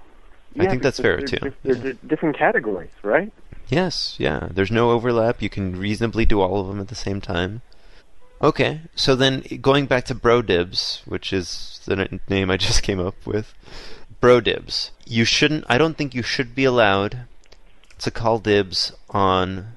I 0.59 0.67
think 0.67 0.83
that's 0.83 0.99
fair, 0.99 1.19
too. 1.19 1.51
They're, 1.63 1.75
they're 1.75 1.93
different 1.93 2.37
categories, 2.37 2.91
right? 3.01 3.31
Yes, 3.69 4.15
yeah. 4.19 4.49
There's 4.51 4.71
no 4.71 4.91
overlap. 4.91 5.41
You 5.41 5.49
can 5.49 5.77
reasonably 5.77 6.25
do 6.25 6.41
all 6.41 6.59
of 6.59 6.67
them 6.67 6.79
at 6.79 6.89
the 6.89 6.95
same 6.95 7.21
time. 7.21 7.61
Okay, 8.41 8.81
so 8.93 9.15
then 9.15 9.43
going 9.61 9.85
back 9.85 10.03
to 10.05 10.15
bro 10.15 10.41
dibs, 10.41 11.01
which 11.05 11.31
is 11.31 11.79
the 11.85 11.97
n- 11.97 12.19
name 12.27 12.51
I 12.51 12.57
just 12.67 12.83
came 12.83 12.99
up 12.99 13.15
with, 13.25 13.53
bro 14.19 14.41
dibs. 14.41 14.91
You 15.05 15.25
shouldn't. 15.25 15.65
I 15.69 15.77
don't 15.77 15.97
think 15.97 16.13
you 16.13 16.23
should 16.23 16.53
be 16.53 16.65
allowed 16.65 17.19
to 17.99 18.11
call 18.11 18.39
dibs 18.39 18.91
on 19.09 19.73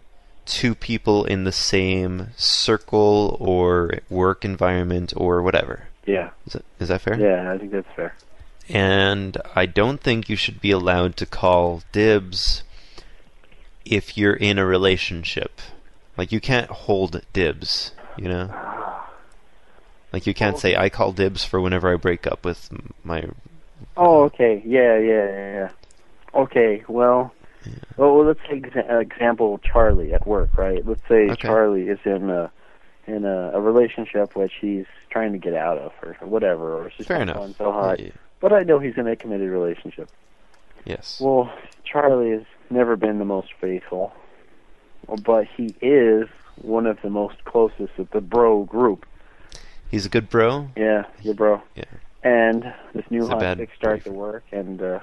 two 0.46 0.74
people 0.74 1.24
in 1.24 1.44
the 1.44 1.52
same 1.52 2.28
circle 2.36 3.36
or 3.40 4.00
work 4.08 4.44
environment 4.44 5.12
or 5.16 5.42
whatever. 5.42 5.88
Yeah. 6.06 6.30
Is 6.46 6.54
that, 6.54 6.64
is 6.80 6.88
that 6.88 7.00
fair? 7.02 7.18
Yeah, 7.20 7.52
I 7.52 7.58
think 7.58 7.72
that's 7.72 7.88
fair. 7.94 8.14
And 8.68 9.36
I 9.54 9.66
don't 9.66 10.00
think 10.00 10.28
you 10.28 10.36
should 10.36 10.60
be 10.60 10.70
allowed 10.70 11.16
to 11.16 11.26
call 11.26 11.82
dibs 11.92 12.62
if 13.92 14.16
you're 14.16 14.34
in 14.34 14.58
a 14.58 14.66
relationship. 14.66 15.60
Like 16.16 16.32
you 16.32 16.40
can't 16.40 16.70
hold 16.70 17.20
dibs, 17.32 17.92
you 18.16 18.28
know? 18.28 18.50
Like 20.12 20.26
you 20.26 20.32
can't 20.34 20.58
say 20.58 20.74
I 20.76 20.88
call 20.88 21.12
dibs 21.12 21.44
for 21.44 21.60
whenever 21.60 21.92
I 21.92 21.96
break 21.96 22.26
up 22.26 22.44
with 22.44 22.70
my 23.04 23.24
Oh, 23.96 24.22
okay. 24.24 24.62
Yeah, 24.64 24.98
yeah, 24.98 25.26
yeah, 25.28 25.52
yeah. 25.54 25.68
Okay, 26.34 26.84
well, 26.88 27.32
yeah. 27.66 27.72
well, 27.96 28.24
let's 28.24 28.40
take 28.48 28.62
exa- 28.72 29.00
example 29.00 29.58
Charlie 29.62 30.14
at 30.14 30.26
work, 30.26 30.56
right? 30.56 30.86
Let's 30.86 31.02
say 31.08 31.30
Okay. 31.30 31.48
Charlie 31.48 31.88
is 31.88 31.98
in 32.04 32.30
a 32.30 32.50
in 33.06 33.24
a, 33.24 33.52
a 33.54 33.60
relationship 33.60 34.34
which 34.34 34.52
he's 34.60 34.86
trying 35.10 35.32
to 35.32 35.38
get 35.38 35.54
out 35.54 35.78
of, 35.78 35.92
or 36.02 36.14
whatever, 36.26 36.74
or 36.82 36.90
just 36.96 37.08
Fair 37.08 37.20
enough. 37.22 37.36
going 37.36 37.54
so 37.54 37.70
hard. 37.70 38.00
Yeah, 38.00 38.10
But 38.40 38.52
I 38.52 38.62
know 38.64 38.78
he's 38.80 38.96
in 38.96 39.06
a 39.06 39.14
committed 39.16 39.48
relationship. 39.50 40.08
Yes. 40.84 41.20
Well, 41.20 41.52
Charlie 41.84 42.30
has 42.30 42.42
never 42.70 42.96
been 42.96 43.18
the 43.18 43.24
most 43.24 43.48
faithful, 43.60 44.12
but 45.24 45.46
he 45.56 45.74
is 45.80 46.28
one 46.62 46.86
of 46.86 46.98
the 47.02 47.10
most 47.10 47.44
closest 47.44 47.98
of 47.98 48.10
the 48.10 48.20
bro 48.20 48.64
group. 48.64 49.06
He's 49.90 50.06
a 50.06 50.08
good 50.08 50.28
bro. 50.28 50.68
Yeah, 50.76 51.04
your 51.22 51.34
bro. 51.34 51.62
Yeah. 51.74 51.84
And 52.22 52.74
this 52.94 53.04
new 53.10 53.26
hot 53.26 53.56
chick 53.56 53.70
starts 53.76 54.04
to 54.04 54.10
work, 54.12 54.42
and 54.50 54.82
uh, 54.82 55.00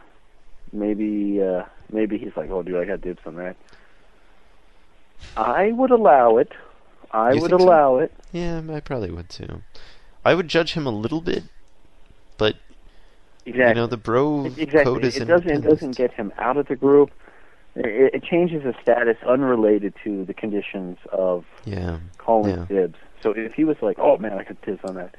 maybe 0.74 1.42
uh, 1.42 1.64
maybe 1.92 2.18
he's 2.18 2.36
like, 2.36 2.50
"Oh, 2.50 2.64
dude, 2.64 2.76
I 2.76 2.86
got 2.86 3.00
dibs 3.02 3.22
on 3.26 3.36
that." 3.36 3.56
I 5.38 5.72
would 5.72 5.92
allow 5.92 6.38
it. 6.38 6.52
I 7.12 7.32
You 7.34 7.42
would 7.42 7.52
think 7.52 7.62
so? 7.62 7.68
allow 7.68 7.98
it. 8.00 8.12
Yeah, 8.34 8.62
I 8.70 8.80
probably 8.82 9.12
would 9.12 9.30
too. 9.30 9.62
I 10.26 10.34
would 10.36 10.48
judge 10.48 10.74
him 10.74 10.86
a 10.86 10.92
little 10.92 11.22
bit, 11.22 11.44
but 12.38 12.56
Exactly. 13.46 13.70
you 13.70 13.74
know 13.76 13.88
the 13.88 13.98
bro 13.98 14.46
exactly. 14.46 14.84
code 14.84 15.06
is 15.06 15.18
it 15.18 15.26
doesn't 15.26 15.50
it 15.50 15.62
doesn't 15.62 15.96
get 15.96 16.14
him 16.14 16.34
out 16.38 16.58
of 16.58 16.68
the 16.68 16.76
group. 16.76 17.12
It, 17.76 18.14
it 18.16 18.24
changes 18.24 18.64
the 18.64 18.74
status 18.82 19.18
unrelated 19.28 19.94
to 20.04 20.26
the 20.26 20.34
conditions 20.34 20.98
of 21.12 21.46
Yeah. 21.66 21.98
calling 22.18 22.56
Yeah. 22.58 22.66
dibs. 22.68 22.98
So 23.22 23.32
if 23.32 23.54
he 23.54 23.64
was 23.64 23.78
like, 23.82 23.98
"Oh 24.00 24.18
man, 24.18 24.34
I 24.34 24.44
got 24.44 24.62
dibs 24.62 24.84
on 24.84 24.96
that," 24.96 25.16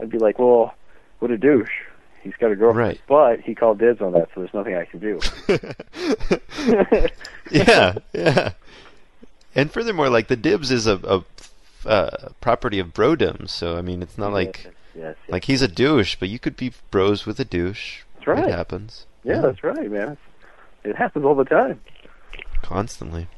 I'd 0.00 0.08
be 0.10 0.18
like, 0.18 0.38
"Well, 0.38 0.74
what 1.18 1.30
a 1.30 1.36
douche." 1.38 1.70
He's 2.22 2.34
got 2.38 2.52
a 2.52 2.56
girlfriend, 2.56 2.88
Right. 2.88 3.00
but 3.08 3.40
he 3.40 3.54
called 3.54 3.78
dibs 3.78 4.00
on 4.02 4.12
that, 4.12 4.28
so 4.34 4.40
there's 4.40 4.52
nothing 4.54 4.74
I 4.76 4.84
can 4.84 5.00
do. 5.00 5.18
yeah, 7.50 7.94
yeah. 8.12 8.52
And 9.54 9.70
furthermore, 9.72 10.08
like 10.10 10.28
the 10.28 10.36
dibs 10.36 10.70
is 10.70 10.86
a, 10.86 10.96
a 11.84 11.88
uh, 11.88 12.28
property 12.40 12.78
of 12.78 12.92
brodom, 12.94 13.48
so 13.48 13.76
I 13.76 13.80
mean, 13.82 14.02
it's 14.02 14.18
not 14.18 14.32
like 14.32 14.64
yes, 14.64 14.74
yes, 14.94 15.16
yes. 15.22 15.30
like 15.32 15.44
he's 15.46 15.62
a 15.62 15.68
douche, 15.68 16.16
but 16.20 16.28
you 16.28 16.38
could 16.38 16.56
be 16.56 16.72
bros 16.90 17.26
with 17.26 17.40
a 17.40 17.44
douche. 17.44 18.02
That's 18.16 18.26
right. 18.26 18.44
It 18.48 18.50
happens. 18.50 19.06
yeah, 19.24 19.40
that's 19.40 19.64
right, 19.64 19.90
man. 19.90 20.16
It 20.84 20.96
happens 20.96 21.24
all 21.24 21.34
the 21.34 21.44
time. 21.44 21.80
constantly. 22.62 23.28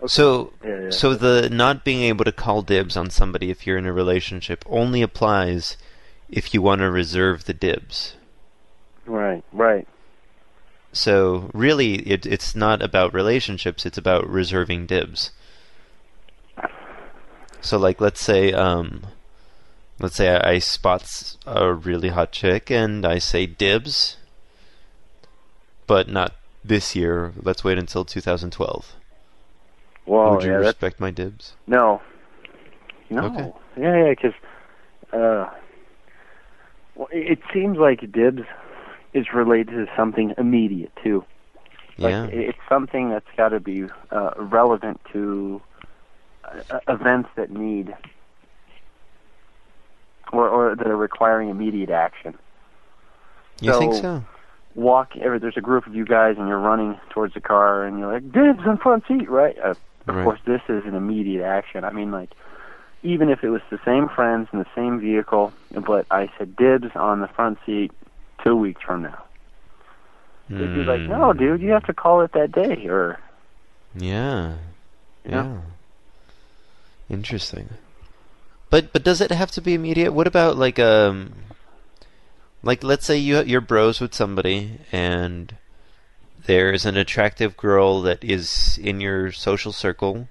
Okay. 0.00 0.06
So, 0.08 0.52
Yeah, 0.64 0.80
yeah. 0.82 0.90
so 0.90 1.14
the 1.14 1.48
not 1.50 1.84
being 1.84 2.02
able 2.02 2.24
to 2.24 2.32
call 2.32 2.62
dibs 2.62 2.96
on 2.96 3.10
somebody 3.10 3.50
if 3.50 3.66
you're 3.66 3.78
in 3.78 3.86
a 3.86 3.92
relationship 3.92 4.64
only 4.68 5.02
applies 5.02 5.76
if 6.28 6.52
you 6.52 6.60
want 6.62 6.80
to 6.80 6.90
reserve 6.90 7.44
the 7.44 7.54
dibs. 7.54 8.16
Right, 9.06 9.42
right. 9.52 9.86
So 10.92 11.50
really, 11.52 11.94
it, 12.08 12.24
it's 12.26 12.54
not 12.54 12.82
about 12.82 13.12
relationships; 13.14 13.84
it's 13.84 13.98
about 13.98 14.28
reserving 14.28 14.86
dibs. 14.86 15.32
So, 17.60 17.78
like, 17.78 18.00
let's 18.00 18.20
say, 18.20 18.52
um, 18.52 19.06
let's 19.98 20.16
say 20.16 20.28
I, 20.36 20.52
I 20.52 20.58
spot 20.58 21.36
a 21.46 21.72
really 21.72 22.10
hot 22.10 22.30
chick 22.30 22.70
and 22.70 23.06
I 23.06 23.18
say 23.18 23.46
dibs, 23.46 24.18
but 25.86 26.08
not 26.08 26.34
this 26.64 26.94
year. 26.96 27.32
Let's 27.36 27.62
wait 27.64 27.78
until 27.78 28.04
2012. 28.04 28.92
Well, 30.06 30.30
Would 30.32 30.44
you 30.44 30.50
yeah, 30.50 30.56
respect 30.58 31.00
my 31.00 31.10
dibs? 31.10 31.54
no, 31.66 32.00
no. 33.10 33.24
Okay. 33.26 33.52
Yeah, 33.80 34.04
yeah, 34.04 34.10
because 34.10 34.34
uh, 35.12 35.50
well, 36.94 37.08
it 37.10 37.38
seems 37.52 37.78
like 37.78 38.00
dibs 38.12 38.42
is 39.14 39.26
related 39.34 39.72
to 39.72 39.86
something 39.96 40.34
immediate 40.38 40.92
too. 41.02 41.24
Like, 41.96 42.10
Yeah. 42.12 42.26
it's 42.26 42.58
something 42.68 43.10
that's 43.10 43.26
got 43.36 43.50
to 43.50 43.60
be 43.60 43.84
uh, 44.10 44.30
relevant 44.36 45.00
to 45.12 45.62
uh, 46.44 46.80
events 46.88 47.28
that 47.36 47.50
need 47.50 47.94
or, 50.32 50.48
or 50.48 50.74
that 50.76 50.86
are 50.86 50.96
requiring 50.96 51.48
immediate 51.48 51.90
action. 51.90 52.34
You 53.60 53.78
think 53.78 53.94
so- 53.94 54.00
so? 54.00 54.24
Walk, 54.74 55.12
or 55.22 55.38
there's 55.38 55.56
a 55.56 55.60
group 55.60 55.86
of 55.86 55.94
you 55.94 56.04
guys, 56.04 56.34
and 56.38 56.48
you're 56.48 56.58
running 56.58 56.98
towards 57.10 57.34
the 57.34 57.40
car, 57.40 57.84
and 57.84 57.98
you're 57.98 58.12
like, 58.12 58.24
"Dibs 58.32 58.66
on 58.66 58.78
front 58.78 59.04
seat!" 59.06 59.28
Right? 59.30 59.56
Uh, 59.58 59.74
of 60.06 60.14
Right. 60.16 60.24
course, 60.24 60.40
this 60.46 60.60
is 60.68 60.84
an 60.84 60.94
immediate 60.94 61.44
action. 61.44 61.84
I 61.84 61.90
mean, 61.92 62.10
like, 62.10 62.30
even 63.02 63.28
if 63.30 63.44
it 63.44 63.50
was 63.50 63.62
the 63.70 63.78
same 63.84 64.08
friends 64.08 64.48
in 64.52 64.58
the 64.58 64.66
same 64.74 65.00
vehicle, 65.00 65.52
but 65.86 66.06
I 66.10 66.30
said 66.36 66.56
dibs 66.56 66.90
on 66.94 67.20
the 67.20 67.28
front 67.28 67.58
seat 67.64 67.92
two 68.42 68.56
weeks 68.56 68.82
from 68.82 69.02
now, 69.02 69.24
they'd 70.50 70.74
be 70.74 70.84
like, 70.84 71.02
"No, 71.08 71.32
Mm. 71.32 71.38
dude, 71.38 71.60
you 71.62 71.70
have 71.70 71.84
to 71.84 71.94
call 71.94 72.22
it 72.22 72.32
that 72.32 72.52
day," 72.52 72.86
or 72.88 73.18
Yeah. 73.94 74.54
Yeah. 75.24 75.42
know? 75.42 75.62
Interesting. 77.08 77.68
But 78.70 78.92
but 78.92 79.04
does 79.04 79.20
it 79.20 79.30
have 79.30 79.50
to 79.52 79.60
be 79.60 79.74
immediate? 79.74 80.12
What 80.12 80.26
about 80.26 80.56
like 80.56 80.78
um 80.78 81.32
like 82.64 82.82
let's 82.82 83.04
say 83.06 83.16
you 83.16 83.42
you're 83.42 83.60
bros 83.60 84.00
with 84.00 84.14
somebody 84.14 84.78
and 84.90 85.56
there's 86.46 86.84
an 86.86 86.96
attractive 86.96 87.56
girl 87.56 88.02
that 88.02 88.22
is 88.24 88.78
in 88.82 89.00
your 89.00 89.30
social 89.32 89.72
circle 89.72 90.28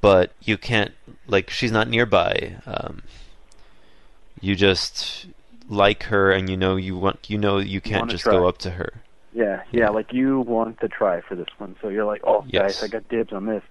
but 0.00 0.32
you 0.42 0.58
can't 0.58 0.92
like 1.26 1.48
she's 1.50 1.72
not 1.72 1.88
nearby. 1.88 2.56
Um 2.66 3.02
you 4.40 4.56
just 4.56 5.26
like 5.68 6.02
her 6.04 6.32
and 6.32 6.50
you 6.50 6.56
know 6.56 6.76
you 6.76 6.96
want 6.96 7.30
you 7.30 7.38
know 7.38 7.58
you 7.58 7.80
can't 7.80 8.02
wanna 8.02 8.12
just 8.12 8.24
try. 8.24 8.32
go 8.32 8.48
up 8.48 8.58
to 8.58 8.70
her. 8.72 8.92
yeah, 9.32 9.62
yeah, 9.70 9.80
Yeah. 9.84 9.88
like 9.90 10.12
you 10.12 10.40
want 10.40 10.80
to 10.80 10.88
try 10.88 11.20
for 11.20 11.36
this 11.36 11.46
one, 11.58 11.76
so 11.80 11.88
you're 11.88 12.04
like, 12.04 12.22
"Oh, 12.24 12.44
Yes. 12.48 12.80
guys, 12.80 12.82
I 12.84 12.88
got 12.88 13.08
dibs 13.08 13.32
on 13.32 13.46
this." 13.46 13.62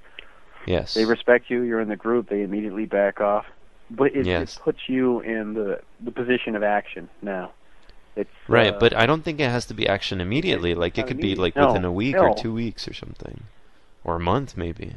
Yes. 0.65 0.93
They 0.93 1.05
respect 1.05 1.49
you. 1.49 1.61
You're 1.63 1.81
in 1.81 1.89
the 1.89 1.95
group. 1.97 2.29
They 2.29 2.41
immediately 2.43 2.85
back 2.85 3.19
off. 3.19 3.45
But 3.93 4.15
it, 4.15 4.25
Yes. 4.25 4.55
it 4.57 4.61
puts 4.63 4.79
you 4.87 5.19
in 5.21 5.53
the 5.53 5.81
the 5.99 6.11
position 6.11 6.55
of 6.55 6.63
action 6.63 7.09
now. 7.21 7.51
It's 8.15 8.29
Right, 8.47 8.73
uh, 8.73 8.79
but 8.79 8.93
I 8.95 9.05
don't 9.05 9.23
think 9.23 9.39
it 9.39 9.49
has 9.49 9.65
to 9.67 9.73
be 9.73 9.87
action 9.87 10.21
immediately. 10.21 10.73
Like 10.75 10.97
it 10.97 11.07
could 11.07 11.17
be 11.19 11.35
like 11.35 11.55
No, 11.55 11.67
within 11.67 11.85
a 11.85 11.91
week 11.91 12.15
no. 12.15 12.27
or 12.29 12.35
two 12.35 12.53
weeks 12.53 12.87
or 12.87 12.93
something, 12.93 13.43
or 14.03 14.15
a 14.15 14.19
month 14.19 14.55
maybe. 14.57 14.95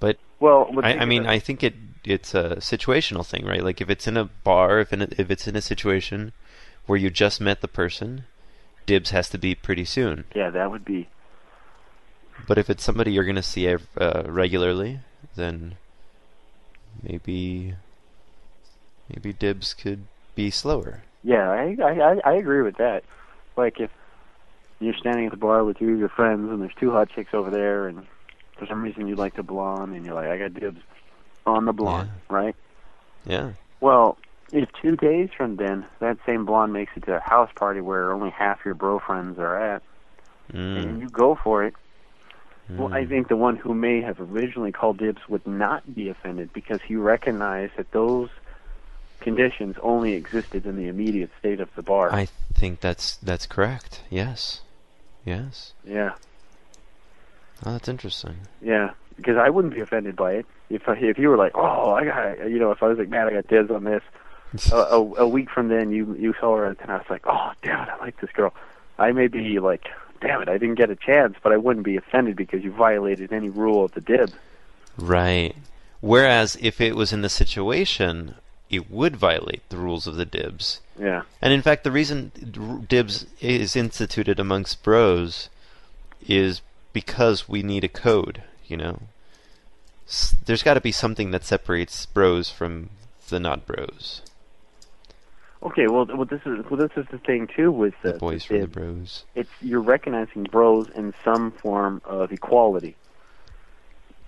But 0.00 0.18
well, 0.38 0.70
I, 0.82 0.98
I 0.98 1.04
mean, 1.04 1.26
I 1.26 1.38
think 1.38 1.62
it 1.62 1.74
it's 2.04 2.34
a 2.34 2.56
situational 2.56 3.26
thing, 3.26 3.44
right? 3.44 3.62
Like 3.62 3.80
if 3.80 3.90
it's 3.90 4.06
in 4.06 4.16
a 4.16 4.24
bar, 4.24 4.80
if 4.80 4.92
in 4.92 5.02
a, 5.02 5.08
if 5.18 5.30
it's 5.30 5.46
in 5.46 5.56
a 5.56 5.60
situation 5.62 6.32
where 6.86 6.98
you 6.98 7.10
just 7.10 7.40
met 7.40 7.60
the 7.60 7.68
person, 7.68 8.24
dibs 8.86 9.10
has 9.10 9.28
to 9.30 9.38
be 9.38 9.54
pretty 9.54 9.84
soon. 9.84 10.24
yeah, 10.34 10.50
that 10.50 10.70
would 10.70 10.84
be 10.84 11.08
But 12.48 12.58
if 12.58 12.70
it's 12.70 12.82
somebody 12.82 13.12
you're 13.12 13.24
gonna 13.24 13.42
see 13.42 13.68
uh, 13.68 14.22
regularly, 14.26 15.00
then 15.36 15.76
maybe 17.02 17.74
maybe 19.08 19.32
dibs 19.32 19.74
could 19.74 20.04
be 20.34 20.50
slower. 20.50 21.02
yeah. 21.22 21.50
I 21.50 21.76
I 21.82 22.20
I- 22.24 22.32
agree 22.34 22.62
with 22.62 22.76
that. 22.76 23.04
Like 23.56 23.80
if 23.80 23.90
you're 24.78 24.94
standing 24.94 25.26
at 25.26 25.30
the 25.32 25.36
bar 25.36 25.64
with 25.64 25.78
two 25.78 25.92
of 25.92 25.98
your 25.98 26.08
friends 26.08 26.50
and 26.50 26.62
there's 26.62 26.74
two 26.78 26.90
hot 26.90 27.10
chicks 27.10 27.34
over 27.34 27.50
there, 27.50 27.86
and 27.88 28.06
for 28.58 28.66
some 28.66 28.82
reason 28.82 29.06
you 29.08 29.14
like 29.16 29.34
the 29.36 29.42
blonde, 29.42 29.94
and 29.94 30.04
you're 30.06 30.14
like, 30.14 30.28
I 30.28 30.38
got 30.38 30.54
dibs 30.54 30.80
on 31.46 31.64
the 31.66 31.72
blonde, 31.72 32.10
right? 32.28 32.54
Yeah. 33.26 33.52
Well, 33.80 34.16
if 34.52 34.68
two 34.80 34.96
days 34.96 35.28
from 35.36 35.56
then 35.56 35.84
that 36.00 36.16
same 36.24 36.44
blonde 36.46 36.72
makes 36.72 36.92
it 36.96 37.04
to 37.04 37.16
a 37.16 37.20
house 37.20 37.50
party 37.54 37.80
where 37.80 38.12
only 38.12 38.30
half 38.30 38.60
your 38.64 38.74
bro 38.74 38.98
friends 38.98 39.38
are 39.38 39.58
at, 39.58 39.82
and 40.52 40.96
Mm. 40.98 41.00
you 41.02 41.08
go 41.10 41.34
for 41.34 41.49
I 42.92 43.04
Mm. 43.04 43.08
think 43.08 43.28
the 43.28 43.36
one 43.36 43.56
who 43.56 43.74
may 43.74 44.00
have 44.00 44.20
originally 44.20 44.72
called 44.72 44.98
dibs 44.98 45.20
would 45.28 45.46
not 45.46 45.94
be 45.94 46.08
offended 46.08 46.52
because 46.52 46.80
he 46.82 46.96
recognized 46.96 47.76
that 47.76 47.90
those 47.92 48.28
conditions 49.20 49.76
only 49.82 50.14
existed 50.14 50.64
in 50.66 50.76
the 50.76 50.88
immediate 50.88 51.30
state 51.38 51.60
of 51.60 51.68
the 51.74 51.82
bar. 51.82 52.12
I 52.12 52.26
think 52.54 52.80
that's 52.80 53.16
that's 53.16 53.46
correct. 53.46 54.02
Yes, 54.10 54.62
yes. 55.24 55.72
yeah, 55.84 56.12
Oh, 57.64 57.72
that's 57.72 57.88
interesting. 57.88 58.36
yeah. 58.62 58.90
Because 59.16 59.36
I 59.36 59.50
wouldn't 59.50 59.74
be 59.74 59.80
offended 59.80 60.16
by 60.16 60.32
it 60.32 60.46
if 60.70 60.88
I, 60.88 60.94
if 60.94 61.18
you 61.18 61.28
were 61.28 61.36
like, 61.36 61.52
oh, 61.54 61.90
I 61.92 62.04
got, 62.06 62.48
you 62.50 62.58
know, 62.58 62.70
if 62.70 62.82
I 62.82 62.86
was 62.88 62.96
like, 62.96 63.10
man, 63.10 63.26
I 63.26 63.32
got 63.32 63.48
dibs 63.48 63.70
on 63.70 63.84
this. 63.84 64.02
a, 64.72 64.76
a, 64.76 65.14
a 65.24 65.28
week 65.28 65.50
from 65.50 65.68
then, 65.68 65.90
you 65.92 66.16
you 66.18 66.34
saw 66.40 66.56
her 66.56 66.64
and 66.66 66.78
I 66.90 66.96
was 66.96 67.06
like, 67.10 67.26
oh, 67.26 67.52
damn 67.62 67.80
I 67.88 67.96
like 67.98 68.18
this 68.20 68.30
girl. 68.32 68.54
I 68.98 69.12
may 69.12 69.28
be 69.28 69.58
like 69.60 69.88
damn 70.20 70.42
it, 70.42 70.48
I 70.48 70.58
didn't 70.58 70.76
get 70.76 70.90
a 70.90 70.96
chance, 70.96 71.36
but 71.42 71.52
I 71.52 71.56
wouldn't 71.56 71.84
be 71.84 71.96
offended 71.96 72.36
because 72.36 72.62
you 72.62 72.72
violated 72.72 73.32
any 73.32 73.48
rule 73.48 73.84
of 73.84 73.92
the 73.92 74.00
dibs. 74.00 74.32
Right. 74.96 75.54
Whereas 76.00 76.56
if 76.60 76.80
it 76.80 76.96
was 76.96 77.12
in 77.12 77.22
the 77.22 77.28
situation, 77.28 78.34
it 78.68 78.90
would 78.90 79.16
violate 79.16 79.68
the 79.68 79.76
rules 79.76 80.06
of 80.06 80.16
the 80.16 80.24
dibs. 80.24 80.80
Yeah. 80.98 81.22
And 81.42 81.52
in 81.52 81.62
fact, 81.62 81.84
the 81.84 81.90
reason 81.90 82.86
dibs 82.88 83.26
is 83.40 83.74
instituted 83.74 84.38
amongst 84.38 84.82
bros 84.82 85.48
is 86.26 86.62
because 86.92 87.48
we 87.48 87.62
need 87.62 87.84
a 87.84 87.88
code, 87.88 88.42
you 88.66 88.76
know. 88.76 89.00
There's 90.44 90.62
got 90.62 90.74
to 90.74 90.80
be 90.80 90.92
something 90.92 91.30
that 91.30 91.44
separates 91.44 92.06
bros 92.06 92.50
from 92.50 92.90
the 93.28 93.40
not 93.40 93.66
bros, 93.66 94.22
Okay, 95.62 95.88
well, 95.88 96.06
well, 96.06 96.24
this 96.24 96.40
is 96.46 96.64
well, 96.70 96.80
this 96.80 96.92
is 96.96 97.06
the 97.10 97.18
thing 97.18 97.46
too 97.54 97.70
with 97.70 97.94
the 98.02 98.12
the, 98.12 98.18
boys 98.18 98.44
from 98.44 98.60
the 98.60 98.66
bros. 98.66 99.24
It's 99.34 99.50
you're 99.60 99.82
recognizing 99.82 100.44
bros 100.44 100.88
in 100.94 101.12
some 101.22 101.52
form 101.52 102.00
of 102.04 102.32
equality. 102.32 102.96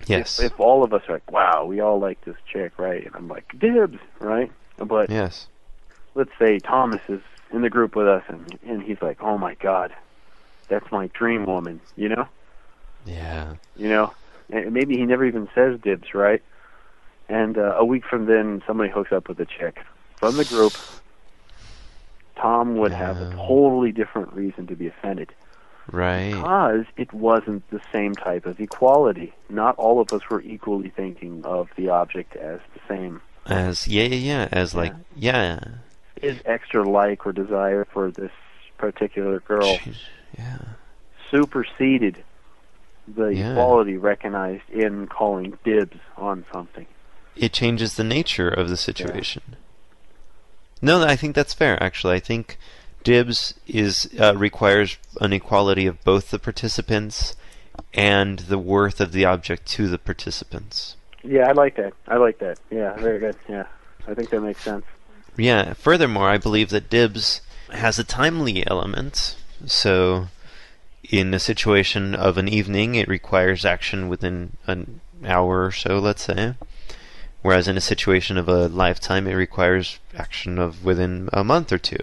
Yes. 0.05 0.39
If, 0.39 0.53
if 0.53 0.59
all 0.59 0.83
of 0.83 0.93
us 0.93 1.01
are 1.07 1.13
like, 1.13 1.31
wow, 1.31 1.65
we 1.65 1.79
all 1.79 1.99
like 1.99 2.23
this 2.25 2.35
chick, 2.51 2.77
right? 2.77 3.05
And 3.05 3.15
I'm 3.15 3.27
like, 3.27 3.57
dibs, 3.57 3.97
right? 4.19 4.51
But 4.77 5.09
yes. 5.09 5.47
let's 6.13 6.31
say 6.37 6.59
Thomas 6.59 7.01
is 7.07 7.21
in 7.51 7.61
the 7.61 7.69
group 7.69 7.95
with 7.95 8.07
us, 8.07 8.23
and 8.27 8.59
and 8.65 8.83
he's 8.83 9.01
like, 9.01 9.21
oh 9.21 9.37
my 9.37 9.55
god, 9.55 9.93
that's 10.67 10.91
my 10.91 11.07
dream 11.07 11.45
woman, 11.45 11.81
you 11.95 12.09
know, 12.09 12.27
Yeah. 13.05 13.55
you 13.75 13.89
know, 13.89 14.13
and 14.51 14.71
maybe 14.73 14.97
he 14.97 15.05
never 15.05 15.25
even 15.25 15.49
says 15.55 15.79
dibs, 15.81 16.13
right? 16.13 16.43
And 17.29 17.57
uh, 17.57 17.75
a 17.77 17.85
week 17.85 18.03
from 18.05 18.25
then, 18.25 18.61
somebody 18.67 18.91
hooks 18.91 19.11
up 19.11 19.29
with 19.29 19.39
a 19.39 19.45
chick 19.45 19.79
from 20.17 20.37
the 20.37 20.45
group. 20.45 20.73
Tom 22.35 22.75
would 22.77 22.91
have 22.91 23.17
a 23.21 23.29
totally 23.31 23.91
different 23.91 24.33
reason 24.33 24.67
to 24.67 24.75
be 24.75 24.87
offended 24.87 25.31
Right. 25.91 26.31
because 26.31 26.85
it 26.97 27.13
wasn't 27.13 27.69
the 27.69 27.81
same 27.91 28.15
type 28.15 28.45
of 28.45 28.59
equality. 28.59 29.33
Not 29.49 29.75
all 29.77 29.99
of 30.01 30.11
us 30.13 30.21
were 30.29 30.41
equally 30.41 30.89
thinking 30.89 31.43
of 31.45 31.69
the 31.75 31.89
object 31.89 32.35
as 32.35 32.59
the 32.73 32.79
same. 32.87 33.21
As 33.45 33.87
yeah, 33.87 34.03
yeah, 34.05 34.15
yeah. 34.15 34.47
As 34.51 34.73
like 34.73 34.93
yeah. 35.15 35.59
His 36.21 36.39
extra 36.45 36.87
like 36.89 37.25
or 37.27 37.33
desire 37.33 37.85
for 37.85 38.09
this 38.11 38.31
particular 38.77 39.39
girl 39.41 39.77
Yeah. 40.37 40.59
superseded 41.29 42.23
the 43.07 43.27
Yeah. 43.27 43.51
equality 43.51 43.97
recognized 43.97 44.69
in 44.69 45.07
calling 45.07 45.57
dibs 45.63 45.97
on 46.17 46.45
something. 46.53 46.85
it 47.35 47.51
changes 47.51 47.95
the 47.95 48.03
nature 48.03 48.47
of 48.47 48.69
the 48.69 48.77
situation. 48.77 49.41
No, 50.83 51.01
I 51.01 51.15
think 51.15 51.33
that's 51.33 51.53
fair. 51.53 51.81
Actually, 51.81 52.15
I 52.15 52.19
think 52.19 52.57
dibs 53.05 53.53
is 53.65 54.09
uh, 54.19 54.35
requires 54.35 54.97
an 55.21 55.31
equality 55.31 55.85
of 55.85 56.03
both 56.03 56.29
the 56.29 56.39
participants 56.39 57.37
and 57.93 58.39
the 58.39 58.57
worth 58.57 58.99
of 58.99 59.13
the 59.13 59.23
object 59.23 59.65
to 59.67 59.87
the 59.87 59.97
participants. 59.97 60.97
Yeah, 61.23 61.47
I 61.47 61.53
like 61.53 61.77
that. 61.77 61.93
I 62.09 62.17
like 62.17 62.39
that. 62.39 62.59
Yeah, 62.69 62.95
very 62.97 63.17
good. 63.17 63.37
Yeah, 63.47 63.65
I 64.09 64.13
think 64.13 64.29
that 64.31 64.41
makes 64.41 64.61
sense. 64.61 64.83
Yeah. 65.37 65.73
Furthermore, 65.73 66.27
I 66.27 66.37
believe 66.37 66.69
that 66.71 66.89
dibs 66.89 67.39
has 67.71 67.97
a 67.97 68.03
timely 68.03 68.67
element. 68.67 69.37
So, 69.65 70.27
in 71.09 71.33
a 71.33 71.39
situation 71.39 72.13
of 72.13 72.37
an 72.37 72.49
evening, 72.49 72.95
it 72.95 73.07
requires 73.07 73.63
action 73.63 74.09
within 74.09 74.57
an 74.67 74.99
hour 75.25 75.65
or 75.65 75.71
so, 75.71 75.97
let's 75.97 76.23
say. 76.23 76.55
Whereas 77.43 77.67
in 77.67 77.75
a 77.75 77.81
situation 77.81 78.37
of 78.37 78.47
a 78.47 78.69
lifetime, 78.69 79.27
it 79.27 79.33
requires 79.33 79.99
action 80.15 80.57
of 80.57 80.85
within 80.85 81.29
a 81.33 81.43
month 81.43 81.73
or 81.73 81.77
two. 81.77 81.99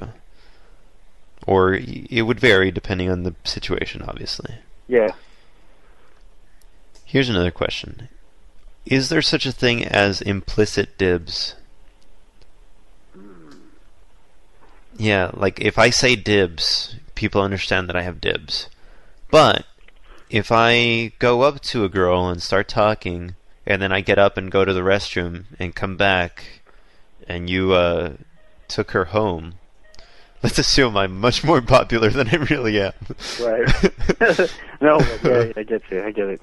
Or 1.47 1.75
it 1.75 2.23
would 2.26 2.38
vary 2.38 2.70
depending 2.70 3.11
on 3.11 3.23
the 3.23 3.35
situation, 3.44 4.02
obviously. 4.02 4.56
Yeah. 4.87 5.12
Here's 7.06 7.30
another 7.30 7.50
question 7.50 8.10
Is 8.84 9.08
there 9.08 9.23
such 9.23 9.47
a 9.47 9.52
thing 9.52 9.82
as 9.82 10.21
implicit 10.21 10.99
dibs? 10.99 11.54
Yeah, 14.99 15.30
like 15.32 15.58
if 15.58 15.78
I 15.78 15.88
say 15.88 16.17
dibs, 16.17 16.97
people 17.15 17.41
understand 17.41 17.88
that 17.88 17.97
I 17.97 18.02
have 18.02 18.21
dibs. 18.21 18.69
But 19.30 19.65
if 20.28 20.52
I 20.52 21.12
go 21.19 21.41
up 21.41 21.62
to 21.62 21.84
a 21.84 21.88
girl 21.88 22.28
and 22.28 22.43
start 22.43 22.69
talking, 22.69 23.36
and 23.71 23.80
then 23.80 23.93
I 23.93 24.00
get 24.00 24.19
up 24.19 24.37
and 24.37 24.50
go 24.50 24.65
to 24.65 24.73
the 24.73 24.80
restroom 24.80 25.45
and 25.59 25.75
come 25.75 25.97
back, 25.97 26.63
and 27.28 27.49
you 27.49 27.73
uh, 27.73 28.15
took 28.67 28.91
her 28.91 29.06
home, 29.06 29.54
let's 30.43 30.59
assume 30.59 30.97
I'm 30.97 31.21
much 31.21 31.45
more 31.45 31.63
popular 31.63 32.11
than 32.11 32.28
I 32.28 32.37
really 32.37 32.80
am. 32.80 32.93
Right. 33.41 33.69
no, 34.80 34.99
yeah, 35.23 35.52
I 35.56 35.63
get 35.63 35.83
you. 35.91 36.02
I 36.02 36.11
get 36.11 36.28
it. 36.28 36.43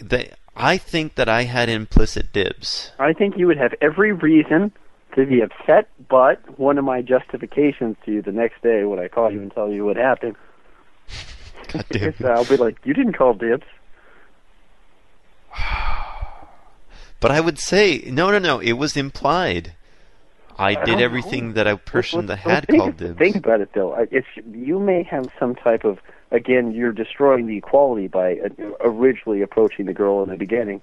they, 0.00 0.32
I 0.54 0.78
think 0.78 1.16
that 1.16 1.28
I 1.28 1.42
had 1.42 1.68
implicit 1.68 2.32
dibs. 2.32 2.92
I 3.00 3.12
think 3.12 3.36
you 3.36 3.48
would 3.48 3.58
have 3.58 3.74
every 3.80 4.12
reason 4.12 4.72
to 5.16 5.26
be 5.26 5.40
upset, 5.40 5.88
but 6.08 6.58
one 6.58 6.78
of 6.78 6.84
my 6.84 7.02
justifications 7.02 7.96
to 8.04 8.12
you 8.12 8.22
the 8.22 8.32
next 8.32 8.62
day 8.62 8.84
when 8.84 9.00
I 9.00 9.08
call 9.08 9.32
you 9.32 9.40
and 9.40 9.52
tell 9.52 9.70
you 9.70 9.84
what 9.84 9.96
happened 9.96 10.36
God 11.68 11.84
damn 11.90 12.14
I'll 12.24 12.44
be 12.44 12.56
like, 12.56 12.78
you 12.84 12.94
didn't 12.94 13.14
call 13.14 13.34
dibs. 13.34 13.64
But 17.20 17.30
I 17.30 17.40
would 17.40 17.58
say, 17.58 18.02
no, 18.06 18.30
no, 18.30 18.38
no. 18.38 18.58
It 18.60 18.72
was 18.74 18.96
implied. 18.96 19.72
I 20.58 20.76
I 20.76 20.84
did 20.84 21.00
everything 21.00 21.48
know. 21.48 21.52
that 21.54 21.66
a 21.66 21.76
person 21.76 22.26
Let's- 22.26 22.42
that 22.44 22.50
had 22.50 22.66
think, 22.66 22.80
called 22.82 22.96
dibs. 22.98 23.18
Think 23.18 23.36
about 23.36 23.60
it 23.60 23.70
though. 23.74 23.94
I- 23.94 24.06
It's 24.10 24.26
you 24.52 24.78
may 24.78 25.02
have 25.04 25.26
some 25.38 25.54
type 25.54 25.84
of 25.84 25.98
again. 26.30 26.72
You're 26.72 26.92
destroying 26.92 27.46
the 27.46 27.56
equality 27.56 28.06
by 28.08 28.38
uh, 28.38 28.48
originally 28.80 29.42
approaching 29.42 29.86
the 29.86 29.92
girl 29.94 30.22
in 30.22 30.28
the 30.28 30.36
beginning. 30.36 30.80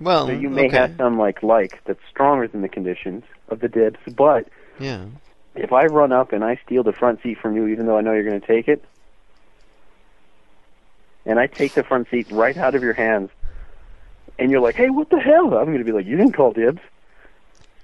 well, 0.00 0.26
So 0.26 0.32
you 0.32 0.48
may 0.48 0.68
okay. 0.68 0.76
have 0.78 0.94
some 0.96 1.18
like 1.18 1.42
like 1.42 1.82
that's 1.84 2.00
stronger 2.08 2.48
than 2.48 2.62
the 2.62 2.68
conditions 2.68 3.24
of 3.48 3.60
the 3.60 3.68
dibs. 3.68 3.98
But 4.16 4.48
Yeah. 4.78 5.04
if 5.54 5.72
I 5.72 5.84
run 5.86 6.12
up 6.12 6.32
and 6.32 6.42
I 6.42 6.58
steal 6.64 6.82
the 6.82 6.92
front 6.94 7.20
seat 7.22 7.38
from 7.38 7.54
you, 7.56 7.66
even 7.66 7.84
though 7.86 7.98
I 7.98 8.00
know 8.00 8.12
you're 8.12 8.24
going 8.24 8.40
to 8.40 8.46
take 8.46 8.68
it, 8.68 8.82
and 11.26 11.38
I 11.38 11.46
take 11.46 11.74
the 11.74 11.84
front 11.84 12.08
seat 12.10 12.26
right 12.30 12.56
out 12.56 12.74
of 12.74 12.82
your 12.82 12.94
hands, 12.94 13.30
and 14.38 14.50
you're 14.50 14.60
like, 14.60 14.74
"Hey, 14.76 14.90
what 14.90 15.10
the 15.10 15.20
hell?" 15.20 15.54
I'm 15.58 15.66
going 15.66 15.78
to 15.78 15.84
be 15.84 15.92
like, 15.92 16.06
"You 16.06 16.16
didn't 16.16 16.32
call 16.32 16.52
dibs." 16.52 16.80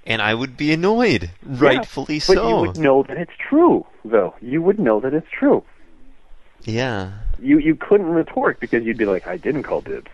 And 0.05 0.21
I 0.21 0.33
would 0.33 0.57
be 0.57 0.71
annoyed, 0.73 1.31
rightfully 1.43 2.17
But 2.17 2.35
so. 2.35 2.47
you 2.49 2.55
would 2.67 2.77
know 2.77 3.03
that 3.03 3.17
it's 3.17 3.33
true, 3.37 3.85
though. 4.03 4.33
You 4.41 4.61
would 4.61 4.79
know 4.79 4.99
that 5.01 5.13
it's 5.13 5.29
true. 5.29 5.63
Yeah, 6.63 7.11
You 7.39 7.57
you 7.59 7.75
couldn't 7.75 8.07
retort 8.09 8.59
because 8.59 8.83
you'd 8.83 8.97
be 8.97 9.05
like, 9.05 9.27
"I 9.27 9.37
didn't 9.37 9.63
call 9.63 9.81
dibs." 9.81 10.11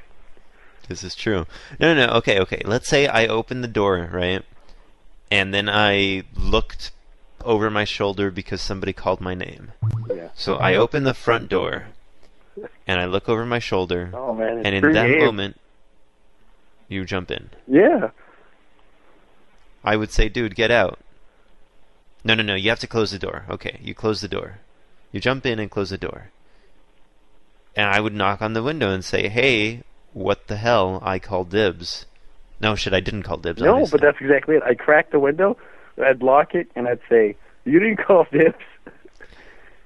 this 0.88 1.04
is 1.04 1.16
true. 1.16 1.48
No, 1.80 1.94
no, 1.96 2.06
no. 2.08 2.14
Okay, 2.16 2.40
okay. 2.42 2.62
Let's 2.66 2.88
say 2.88 3.08
I 3.08 3.26
opened 3.26 3.64
the 3.64 3.68
door, 3.68 4.08
right? 4.12 4.44
And 5.32 5.52
then 5.54 5.68
I 5.68 6.24
looked 6.36 6.92
over 7.44 7.72
my 7.72 7.84
shoulder 7.86 8.30
because 8.30 8.62
somebody 8.62 8.94
called 8.94 9.20
my 9.22 9.34
name. 9.34 9.72
Yeah. 10.14 10.30
So 10.36 10.56
I 10.58 10.76
open 10.76 11.04
the 11.04 11.16
front 11.16 11.50
door, 11.50 11.86
and 12.86 13.00
I 13.00 13.06
look 13.06 13.28
over 13.28 13.46
my 13.46 13.58
shoulder, 13.60 14.12
Oh 14.14 14.34
man. 14.36 14.64
And 14.66 14.76
in 14.76 14.92
that 14.94 15.08
game. 15.08 15.26
moment, 15.26 15.60
you 16.88 17.06
jump 17.06 17.32
in. 17.32 17.50
Yeah. 17.68 18.10
I 19.84 19.96
would 19.96 20.12
say, 20.12 20.30
dude, 20.30 20.56
get 20.56 20.72
out. 20.72 21.00
No, 22.24 22.34
no, 22.34 22.44
no, 22.44 22.56
you 22.56 22.70
have 22.70 22.80
to 22.80 22.88
close 22.88 23.12
the 23.12 23.20
door. 23.20 23.46
Okay, 23.50 23.80
you 23.82 23.94
close 23.94 24.22
the 24.22 24.28
door. 24.28 24.60
You 25.12 25.20
jump 25.20 25.46
in 25.46 25.60
and 25.60 25.70
close 25.70 25.92
the 25.92 25.98
door. 25.98 26.30
And 27.76 27.88
I 27.88 28.00
would 28.00 28.14
knock 28.14 28.42
on 28.42 28.54
the 28.54 28.64
window 28.64 28.90
and 28.90 29.06
say, 29.06 29.28
hey, 29.30 29.84
what 30.14 30.48
the 30.48 30.56
hell? 30.58 31.00
I 31.04 31.20
called 31.20 31.50
dibs. 31.50 32.06
No, 32.60 32.76
shit, 32.76 32.94
I 32.94 33.00
didn't 33.00 33.24
call 33.24 33.38
dibs. 33.38 33.62
No, 33.62 33.74
obviously. 33.74 34.00
but 34.00 34.06
that's 34.06 34.22
exactly 34.22 34.56
it. 34.56 34.64
I'd 34.64 34.80
crack 34.80 35.12
the 35.12 35.20
window, 35.20 35.58
I'd 36.04 36.24
lock 36.24 36.56
it, 36.56 36.68
and 36.76 36.88
I'd 36.88 37.02
say, 37.10 37.36
"You 37.66 37.80
didn't 37.80 37.98
call 37.98 38.26
dibs." 38.32 38.56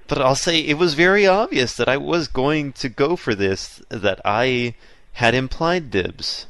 But 0.06 0.22
I'll 0.22 0.34
say 0.36 0.60
it 0.60 0.78
was 0.78 0.94
very 0.94 1.26
obvious 1.26 1.76
that 1.76 1.88
I 1.88 1.96
was 1.96 2.26
going 2.28 2.72
to 2.74 2.88
go 2.88 3.16
for 3.16 3.34
this, 3.34 3.82
that 3.88 4.20
I 4.24 4.74
had 5.12 5.34
implied 5.34 5.90
dibs. 5.90 6.46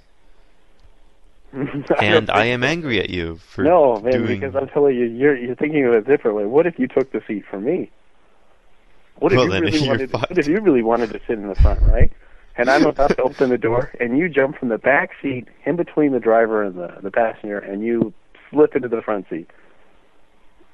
And 1.53 2.31
I 2.31 2.45
am 2.47 2.63
angry 2.63 3.01
at 3.01 3.11
you 3.11 3.37
for 3.37 3.65
No, 3.65 4.01
man, 4.01 4.13
doing... 4.13 4.41
because 4.41 4.55
I'm 4.55 4.69
telling 4.69 4.95
you, 4.97 5.05
you're 5.07 5.37
you're 5.37 5.57
thinking 5.57 5.85
of 5.85 5.95
it 5.95 6.07
differently. 6.07 6.47
What 6.47 6.67
if 6.67 6.79
you 6.79 6.87
took 6.87 7.11
the 7.13 7.21
seat 7.27 7.45
from 7.51 7.65
me? 7.65 7.91
What 9.17 9.33
if 9.33 9.37
Well, 9.39 9.47
you 9.55 9.61
really 9.61 9.81
wanted? 9.89 10.11
fucked. 10.11 10.31
What 10.31 10.39
if 10.39 10.47
you 10.47 10.61
really 10.61 10.83
wanted 10.83 11.11
to 11.11 11.21
sit 11.27 11.39
in 11.39 11.49
the 11.49 11.55
front, 11.57 11.81
right? 11.83 12.13
And 12.57 12.69
I'm 12.71 12.85
about 12.87 13.11
to 13.11 13.23
open 13.23 13.49
the 13.51 13.59
door, 13.59 13.91
and 14.01 14.17
you 14.19 14.29
jump 14.29 14.59
from 14.59 14.69
the 14.69 14.79
back 14.79 15.11
seat 15.23 15.49
in 15.65 15.77
between 15.77 16.13
the 16.13 16.21
driver 16.21 16.63
and 16.63 16.77
the 16.77 16.97
the 17.03 17.11
passenger, 17.11 17.59
and 17.59 17.83
you 17.83 18.13
slip 18.51 18.77
into 18.77 18.89
the 18.89 19.03
front 19.03 19.27
seat. 19.29 19.49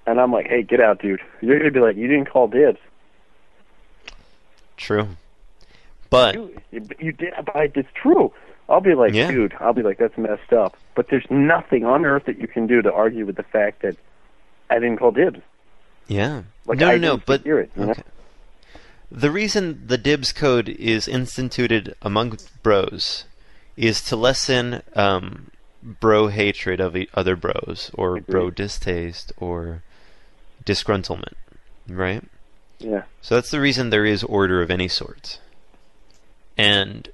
And 0.06 0.20
I'm 0.20 0.32
like, 0.32 0.46
"Hey, 0.46 0.62
get 0.62 0.80
out, 0.80 1.00
dude!" 1.00 1.20
You're 1.40 1.58
gonna 1.58 1.70
be 1.70 1.80
like, 1.80 1.96
"You 1.96 2.06
didn't 2.06 2.30
call 2.30 2.48
dibs." 2.48 2.78
True. 4.76 5.08
But, 6.10 6.34
You, 6.34 6.54
you 7.00 7.12
did, 7.12 7.32
but 7.44 7.56
it's 7.74 7.88
true. 7.94 8.32
I'll 8.68 8.80
be 8.80 8.94
like, 8.94 9.14
Yeah. 9.14 9.30
dude, 9.30 9.54
I'll 9.60 9.72
be 9.72 9.82
like, 9.82 9.98
that's 9.98 10.16
messed 10.18 10.52
up. 10.52 10.76
But 10.94 11.08
there's 11.08 11.26
nothing 11.30 11.84
on 11.84 12.04
earth 12.04 12.24
that 12.26 12.38
you 12.38 12.48
can 12.48 12.66
do 12.66 12.82
to 12.82 12.92
argue 12.92 13.24
with 13.26 13.36
the 13.36 13.42
fact 13.44 13.82
that 13.82 13.96
I 14.70 14.74
didn't 14.74 14.96
call 14.98 15.12
dibs. 15.12 15.40
yeah. 16.08 16.42
Like, 16.66 16.78
no, 16.78 16.88
I 16.88 16.96
no, 16.98 17.14
no, 17.16 17.22
but... 17.24 17.42
hear 17.42 17.60
it, 17.60 17.70
okay. 17.78 18.02
the 19.10 19.30
reason 19.30 19.86
the 19.86 19.96
dibs 19.98 20.32
code 20.32 20.68
is 20.68 21.06
instituted 21.06 21.94
among 22.02 22.38
bros 22.64 23.24
is 23.76 24.02
to 24.02 24.16
lessen 24.16 24.82
um, 24.96 25.52
bro 25.80 26.26
hatred 26.26 26.80
of 26.80 26.96
other 27.14 27.36
bros 27.36 27.92
or 27.94 28.20
bro 28.20 28.50
distaste 28.50 29.32
or 29.36 29.84
disgruntlement, 30.64 31.34
right? 31.88 32.24
Yeah. 32.80 33.02
So 33.22 33.36
that's 33.36 33.50
the 33.52 33.60
reason 33.60 33.90
there 33.90 34.04
is 34.04 34.24
order 34.24 34.60
of 34.60 34.70
any 34.72 34.88
sort. 34.88 35.38
And 36.58 37.08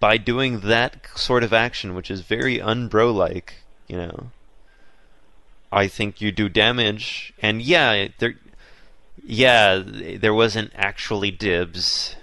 by 0.00 0.16
doing 0.16 0.60
that 0.60 1.06
sort 1.14 1.44
of 1.44 1.52
action, 1.52 1.94
which 1.94 2.10
is 2.10 2.22
very 2.22 2.58
unbro 2.58 3.14
like, 3.14 3.54
you 3.86 3.96
know, 3.96 4.30
I 5.70 5.86
think 5.86 6.20
you 6.20 6.32
do 6.32 6.48
damage. 6.48 7.32
And 7.40 7.62
yeah, 7.62 8.08
there, 8.18 8.34
yeah, 9.22 9.82
there 9.84 10.34
wasn't 10.34 10.72
actually 10.74 11.30
dibs, 11.30 12.16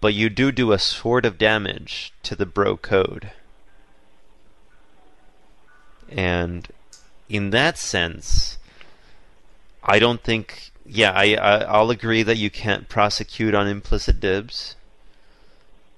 but 0.00 0.14
you 0.14 0.28
do 0.28 0.52
do 0.52 0.72
a 0.72 0.78
sort 0.78 1.24
of 1.24 1.38
damage 1.38 2.12
to 2.24 2.34
the 2.34 2.46
bro 2.46 2.76
code. 2.76 3.32
And 6.08 6.68
in 7.28 7.50
that 7.50 7.78
sense, 7.78 8.58
I 9.82 9.98
don't 9.98 10.22
think. 10.22 10.70
Yeah, 10.84 11.12
I, 11.12 11.34
I 11.34 11.58
I'll 11.60 11.90
agree 11.90 12.24
that 12.24 12.36
you 12.36 12.50
can't 12.50 12.88
prosecute 12.88 13.54
on 13.54 13.68
implicit 13.68 14.20
dibs. 14.20 14.74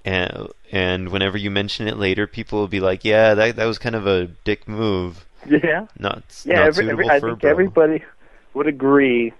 And 0.05 0.49
and 0.71 1.09
whenever 1.09 1.37
you 1.37 1.49
mention 1.49 1.87
it 1.87 1.97
later, 1.97 2.27
people 2.27 2.59
will 2.59 2.67
be 2.67 2.79
like, 2.79 3.03
"Yeah, 3.03 3.33
that 3.33 3.55
that 3.55 3.65
was 3.65 3.79
kind 3.79 3.95
of 3.95 4.05
a 4.05 4.27
dick 4.45 4.67
move, 4.67 5.25
Yeah. 5.47 5.87
not 5.97 6.23
Yeah. 6.45 6.57
not 6.57 6.67
Every, 6.67 6.89
every, 6.91 7.09
I 7.09 7.19
think 7.19 7.41
bro." 7.41 7.49
everybody 7.49 8.03
would 8.53 8.67
agree 8.67 9.33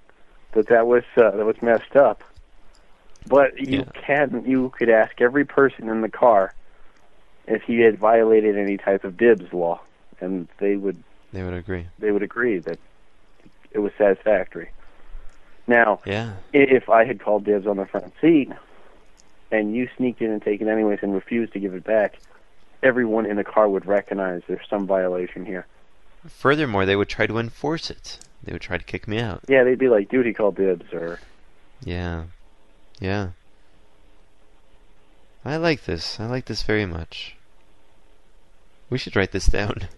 that 0.53 0.67
that 0.67 0.87
was 0.87 1.03
uh, 1.17 1.31
that 1.31 1.45
was 1.45 1.61
messed 1.61 1.95
up. 1.95 2.23
But 3.27 3.59
you 3.59 3.79
Yeah. 3.79 3.83
can 3.93 4.43
you 4.47 4.71
could 4.77 4.89
ask 4.89 5.21
every 5.21 5.45
person 5.45 5.87
in 5.87 6.01
the 6.01 6.09
car 6.09 6.53
if 7.47 7.61
he 7.61 7.81
had 7.81 7.99
violated 7.99 8.57
any 8.57 8.77
type 8.77 9.03
of 9.03 9.17
dibs 9.17 9.53
law, 9.53 9.79
and 10.19 10.47
they 10.57 10.75
would 10.77 10.97
They 11.31 11.43
would 11.43 11.53
agree. 11.53 11.85
they 11.99 12.11
would 12.11 12.23
agree 12.23 12.57
that 12.59 12.79
it 13.71 13.79
was 13.79 13.91
satisfactory. 13.99 14.69
Now, 15.67 15.99
Yeah. 16.05 16.33
if 16.53 16.89
I 16.89 17.05
had 17.05 17.19
called 17.19 17.43
dibs 17.43 17.67
on 17.67 17.77
the 17.77 17.85
front 17.85 18.13
seat, 18.21 18.51
and 19.51 19.75
you 19.75 19.89
sneaked 19.97 20.21
in 20.21 20.31
and 20.31 20.41
taken 20.41 20.67
it 20.67 20.71
anyways 20.71 20.99
and 21.01 21.13
refused 21.13 21.53
to 21.53 21.59
give 21.59 21.73
it 21.73 21.83
back, 21.83 22.19
everyone 22.83 23.25
in 23.25 23.37
the 23.37 23.43
car 23.43 23.67
would 23.69 23.85
recognize 23.85 24.41
there's 24.47 24.67
some 24.69 24.87
violation 24.87 25.45
here. 25.45 25.65
Furthermore, 26.27 26.85
they 26.85 26.95
would 26.95 27.09
try 27.09 27.27
to 27.27 27.37
enforce 27.37 27.89
it. 27.89 28.19
They 28.43 28.51
would 28.51 28.61
try 28.61 28.77
to 28.77 28.83
kick 28.83 29.07
me 29.07 29.19
out. 29.19 29.43
Yeah, 29.47 29.63
they'd 29.63 29.79
be 29.79 29.89
like, 29.89 30.09
duty 30.09 30.29
he 30.29 30.33
called 30.33 30.55
dibs," 30.55 30.91
or 30.93 31.19
Yeah. 31.83 32.25
Yeah. 32.99 33.29
I 35.43 35.57
like 35.57 35.85
this. 35.85 36.19
I 36.19 36.25
like 36.25 36.45
this 36.45 36.63
very 36.63 36.85
much. 36.85 37.35
We 38.89 38.97
should 38.97 39.15
write 39.15 39.31
this 39.31 39.47
down. 39.47 39.87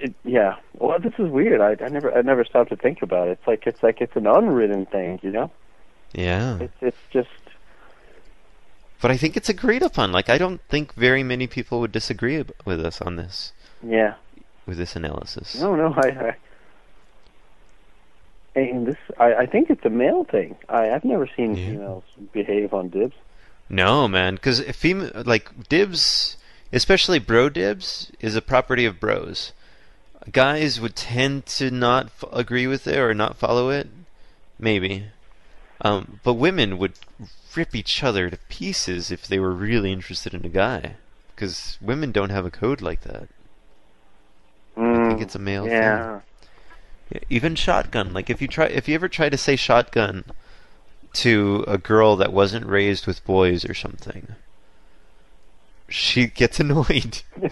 It, 0.00 0.14
yeah. 0.24 0.56
Well, 0.78 0.98
this 0.98 1.14
is 1.18 1.30
weird. 1.30 1.60
I, 1.60 1.82
I 1.82 1.88
never 1.88 2.12
I 2.12 2.20
never 2.20 2.44
stopped 2.44 2.70
to 2.70 2.76
think 2.76 3.02
about 3.02 3.28
it. 3.28 3.38
It's 3.38 3.46
like 3.46 3.66
it's 3.66 3.82
like 3.82 4.00
it's 4.00 4.16
an 4.16 4.26
unwritten 4.26 4.84
thing, 4.84 5.20
you 5.22 5.30
know. 5.30 5.50
Yeah. 6.12 6.58
It's 6.58 6.76
it's 6.80 6.96
just 7.10 7.28
But 9.00 9.10
I 9.10 9.16
think 9.16 9.36
it's 9.36 9.48
agreed 9.48 9.82
upon. 9.82 10.12
Like 10.12 10.28
I 10.28 10.38
don't 10.38 10.60
think 10.68 10.94
very 10.94 11.22
many 11.22 11.46
people 11.46 11.80
would 11.80 11.92
disagree 11.92 12.38
ab- 12.40 12.52
with 12.64 12.84
us 12.84 13.00
on 13.00 13.16
this 13.16 13.52
yeah. 13.82 14.14
with 14.66 14.78
this 14.78 14.96
analysis. 14.96 15.60
No, 15.60 15.74
no. 15.76 15.92
I, 15.96 16.08
I 16.08 16.36
and 18.54 18.86
this 18.86 18.96
I, 19.18 19.34
I 19.34 19.46
think 19.46 19.68
it's 19.70 19.84
a 19.84 19.90
male 19.90 20.24
thing. 20.24 20.56
I 20.68 20.90
I've 20.90 21.04
never 21.04 21.28
seen 21.36 21.56
Yeah. 21.56 21.66
females 21.66 22.04
behave 22.32 22.72
on 22.72 22.88
dibs. 22.88 23.14
No, 23.68 24.06
man, 24.08 24.36
because 24.36 24.60
fem- 24.60 25.10
like 25.26 25.68
dibs, 25.68 26.36
especially 26.72 27.18
bro 27.18 27.48
dibs, 27.48 28.10
is 28.20 28.36
a 28.36 28.42
property 28.42 28.86
of 28.86 29.00
bros. 29.00 29.52
Guys 30.32 30.80
would 30.80 30.96
tend 30.96 31.46
to 31.46 31.70
not 31.70 32.06
f- 32.06 32.24
agree 32.32 32.66
with 32.66 32.86
it 32.86 32.96
or 32.98 33.12
not 33.12 33.36
follow 33.36 33.70
it, 33.70 33.88
maybe. 34.58 35.06
Um, 35.80 36.20
but 36.22 36.34
women 36.34 36.76
would 36.78 36.92
rip 37.54 37.74
each 37.74 38.02
other 38.02 38.28
to 38.30 38.36
pieces 38.48 39.10
if 39.10 39.26
they 39.26 39.38
were 39.38 39.52
really 39.52 39.92
interested 39.92 40.34
in 40.34 40.44
a 40.44 40.48
guy, 40.50 40.96
because 41.34 41.78
women 41.80 42.12
don't 42.12 42.30
have 42.30 42.44
a 42.46 42.50
code 42.50 42.80
like 42.82 43.02
that. 43.02 43.28
I 44.92 44.98
think 44.98 45.18
Mm, 45.18 45.20
it's 45.20 45.34
a 45.36 45.38
male 45.38 45.66
yeah. 45.66 45.70
thing. 45.70 46.22
Yeah, 47.10 47.20
Even 47.30 47.54
shotgun. 47.54 48.12
Like 48.12 48.28
if 48.30 48.40
you 48.42 48.48
try, 48.48 48.66
if 48.66 48.88
you 48.88 48.94
ever 48.94 49.08
try 49.08 49.28
to 49.28 49.36
say 49.38 49.54
shotgun 49.56 50.24
to 51.14 51.64
a 51.68 51.78
girl 51.78 52.16
that 52.16 52.32
wasn't 52.32 52.66
raised 52.66 53.06
with 53.06 53.24
boys 53.24 53.64
or 53.64 53.74
something, 53.74 54.28
she 55.88 56.26
gets 56.28 56.60
annoyed. 56.60 57.22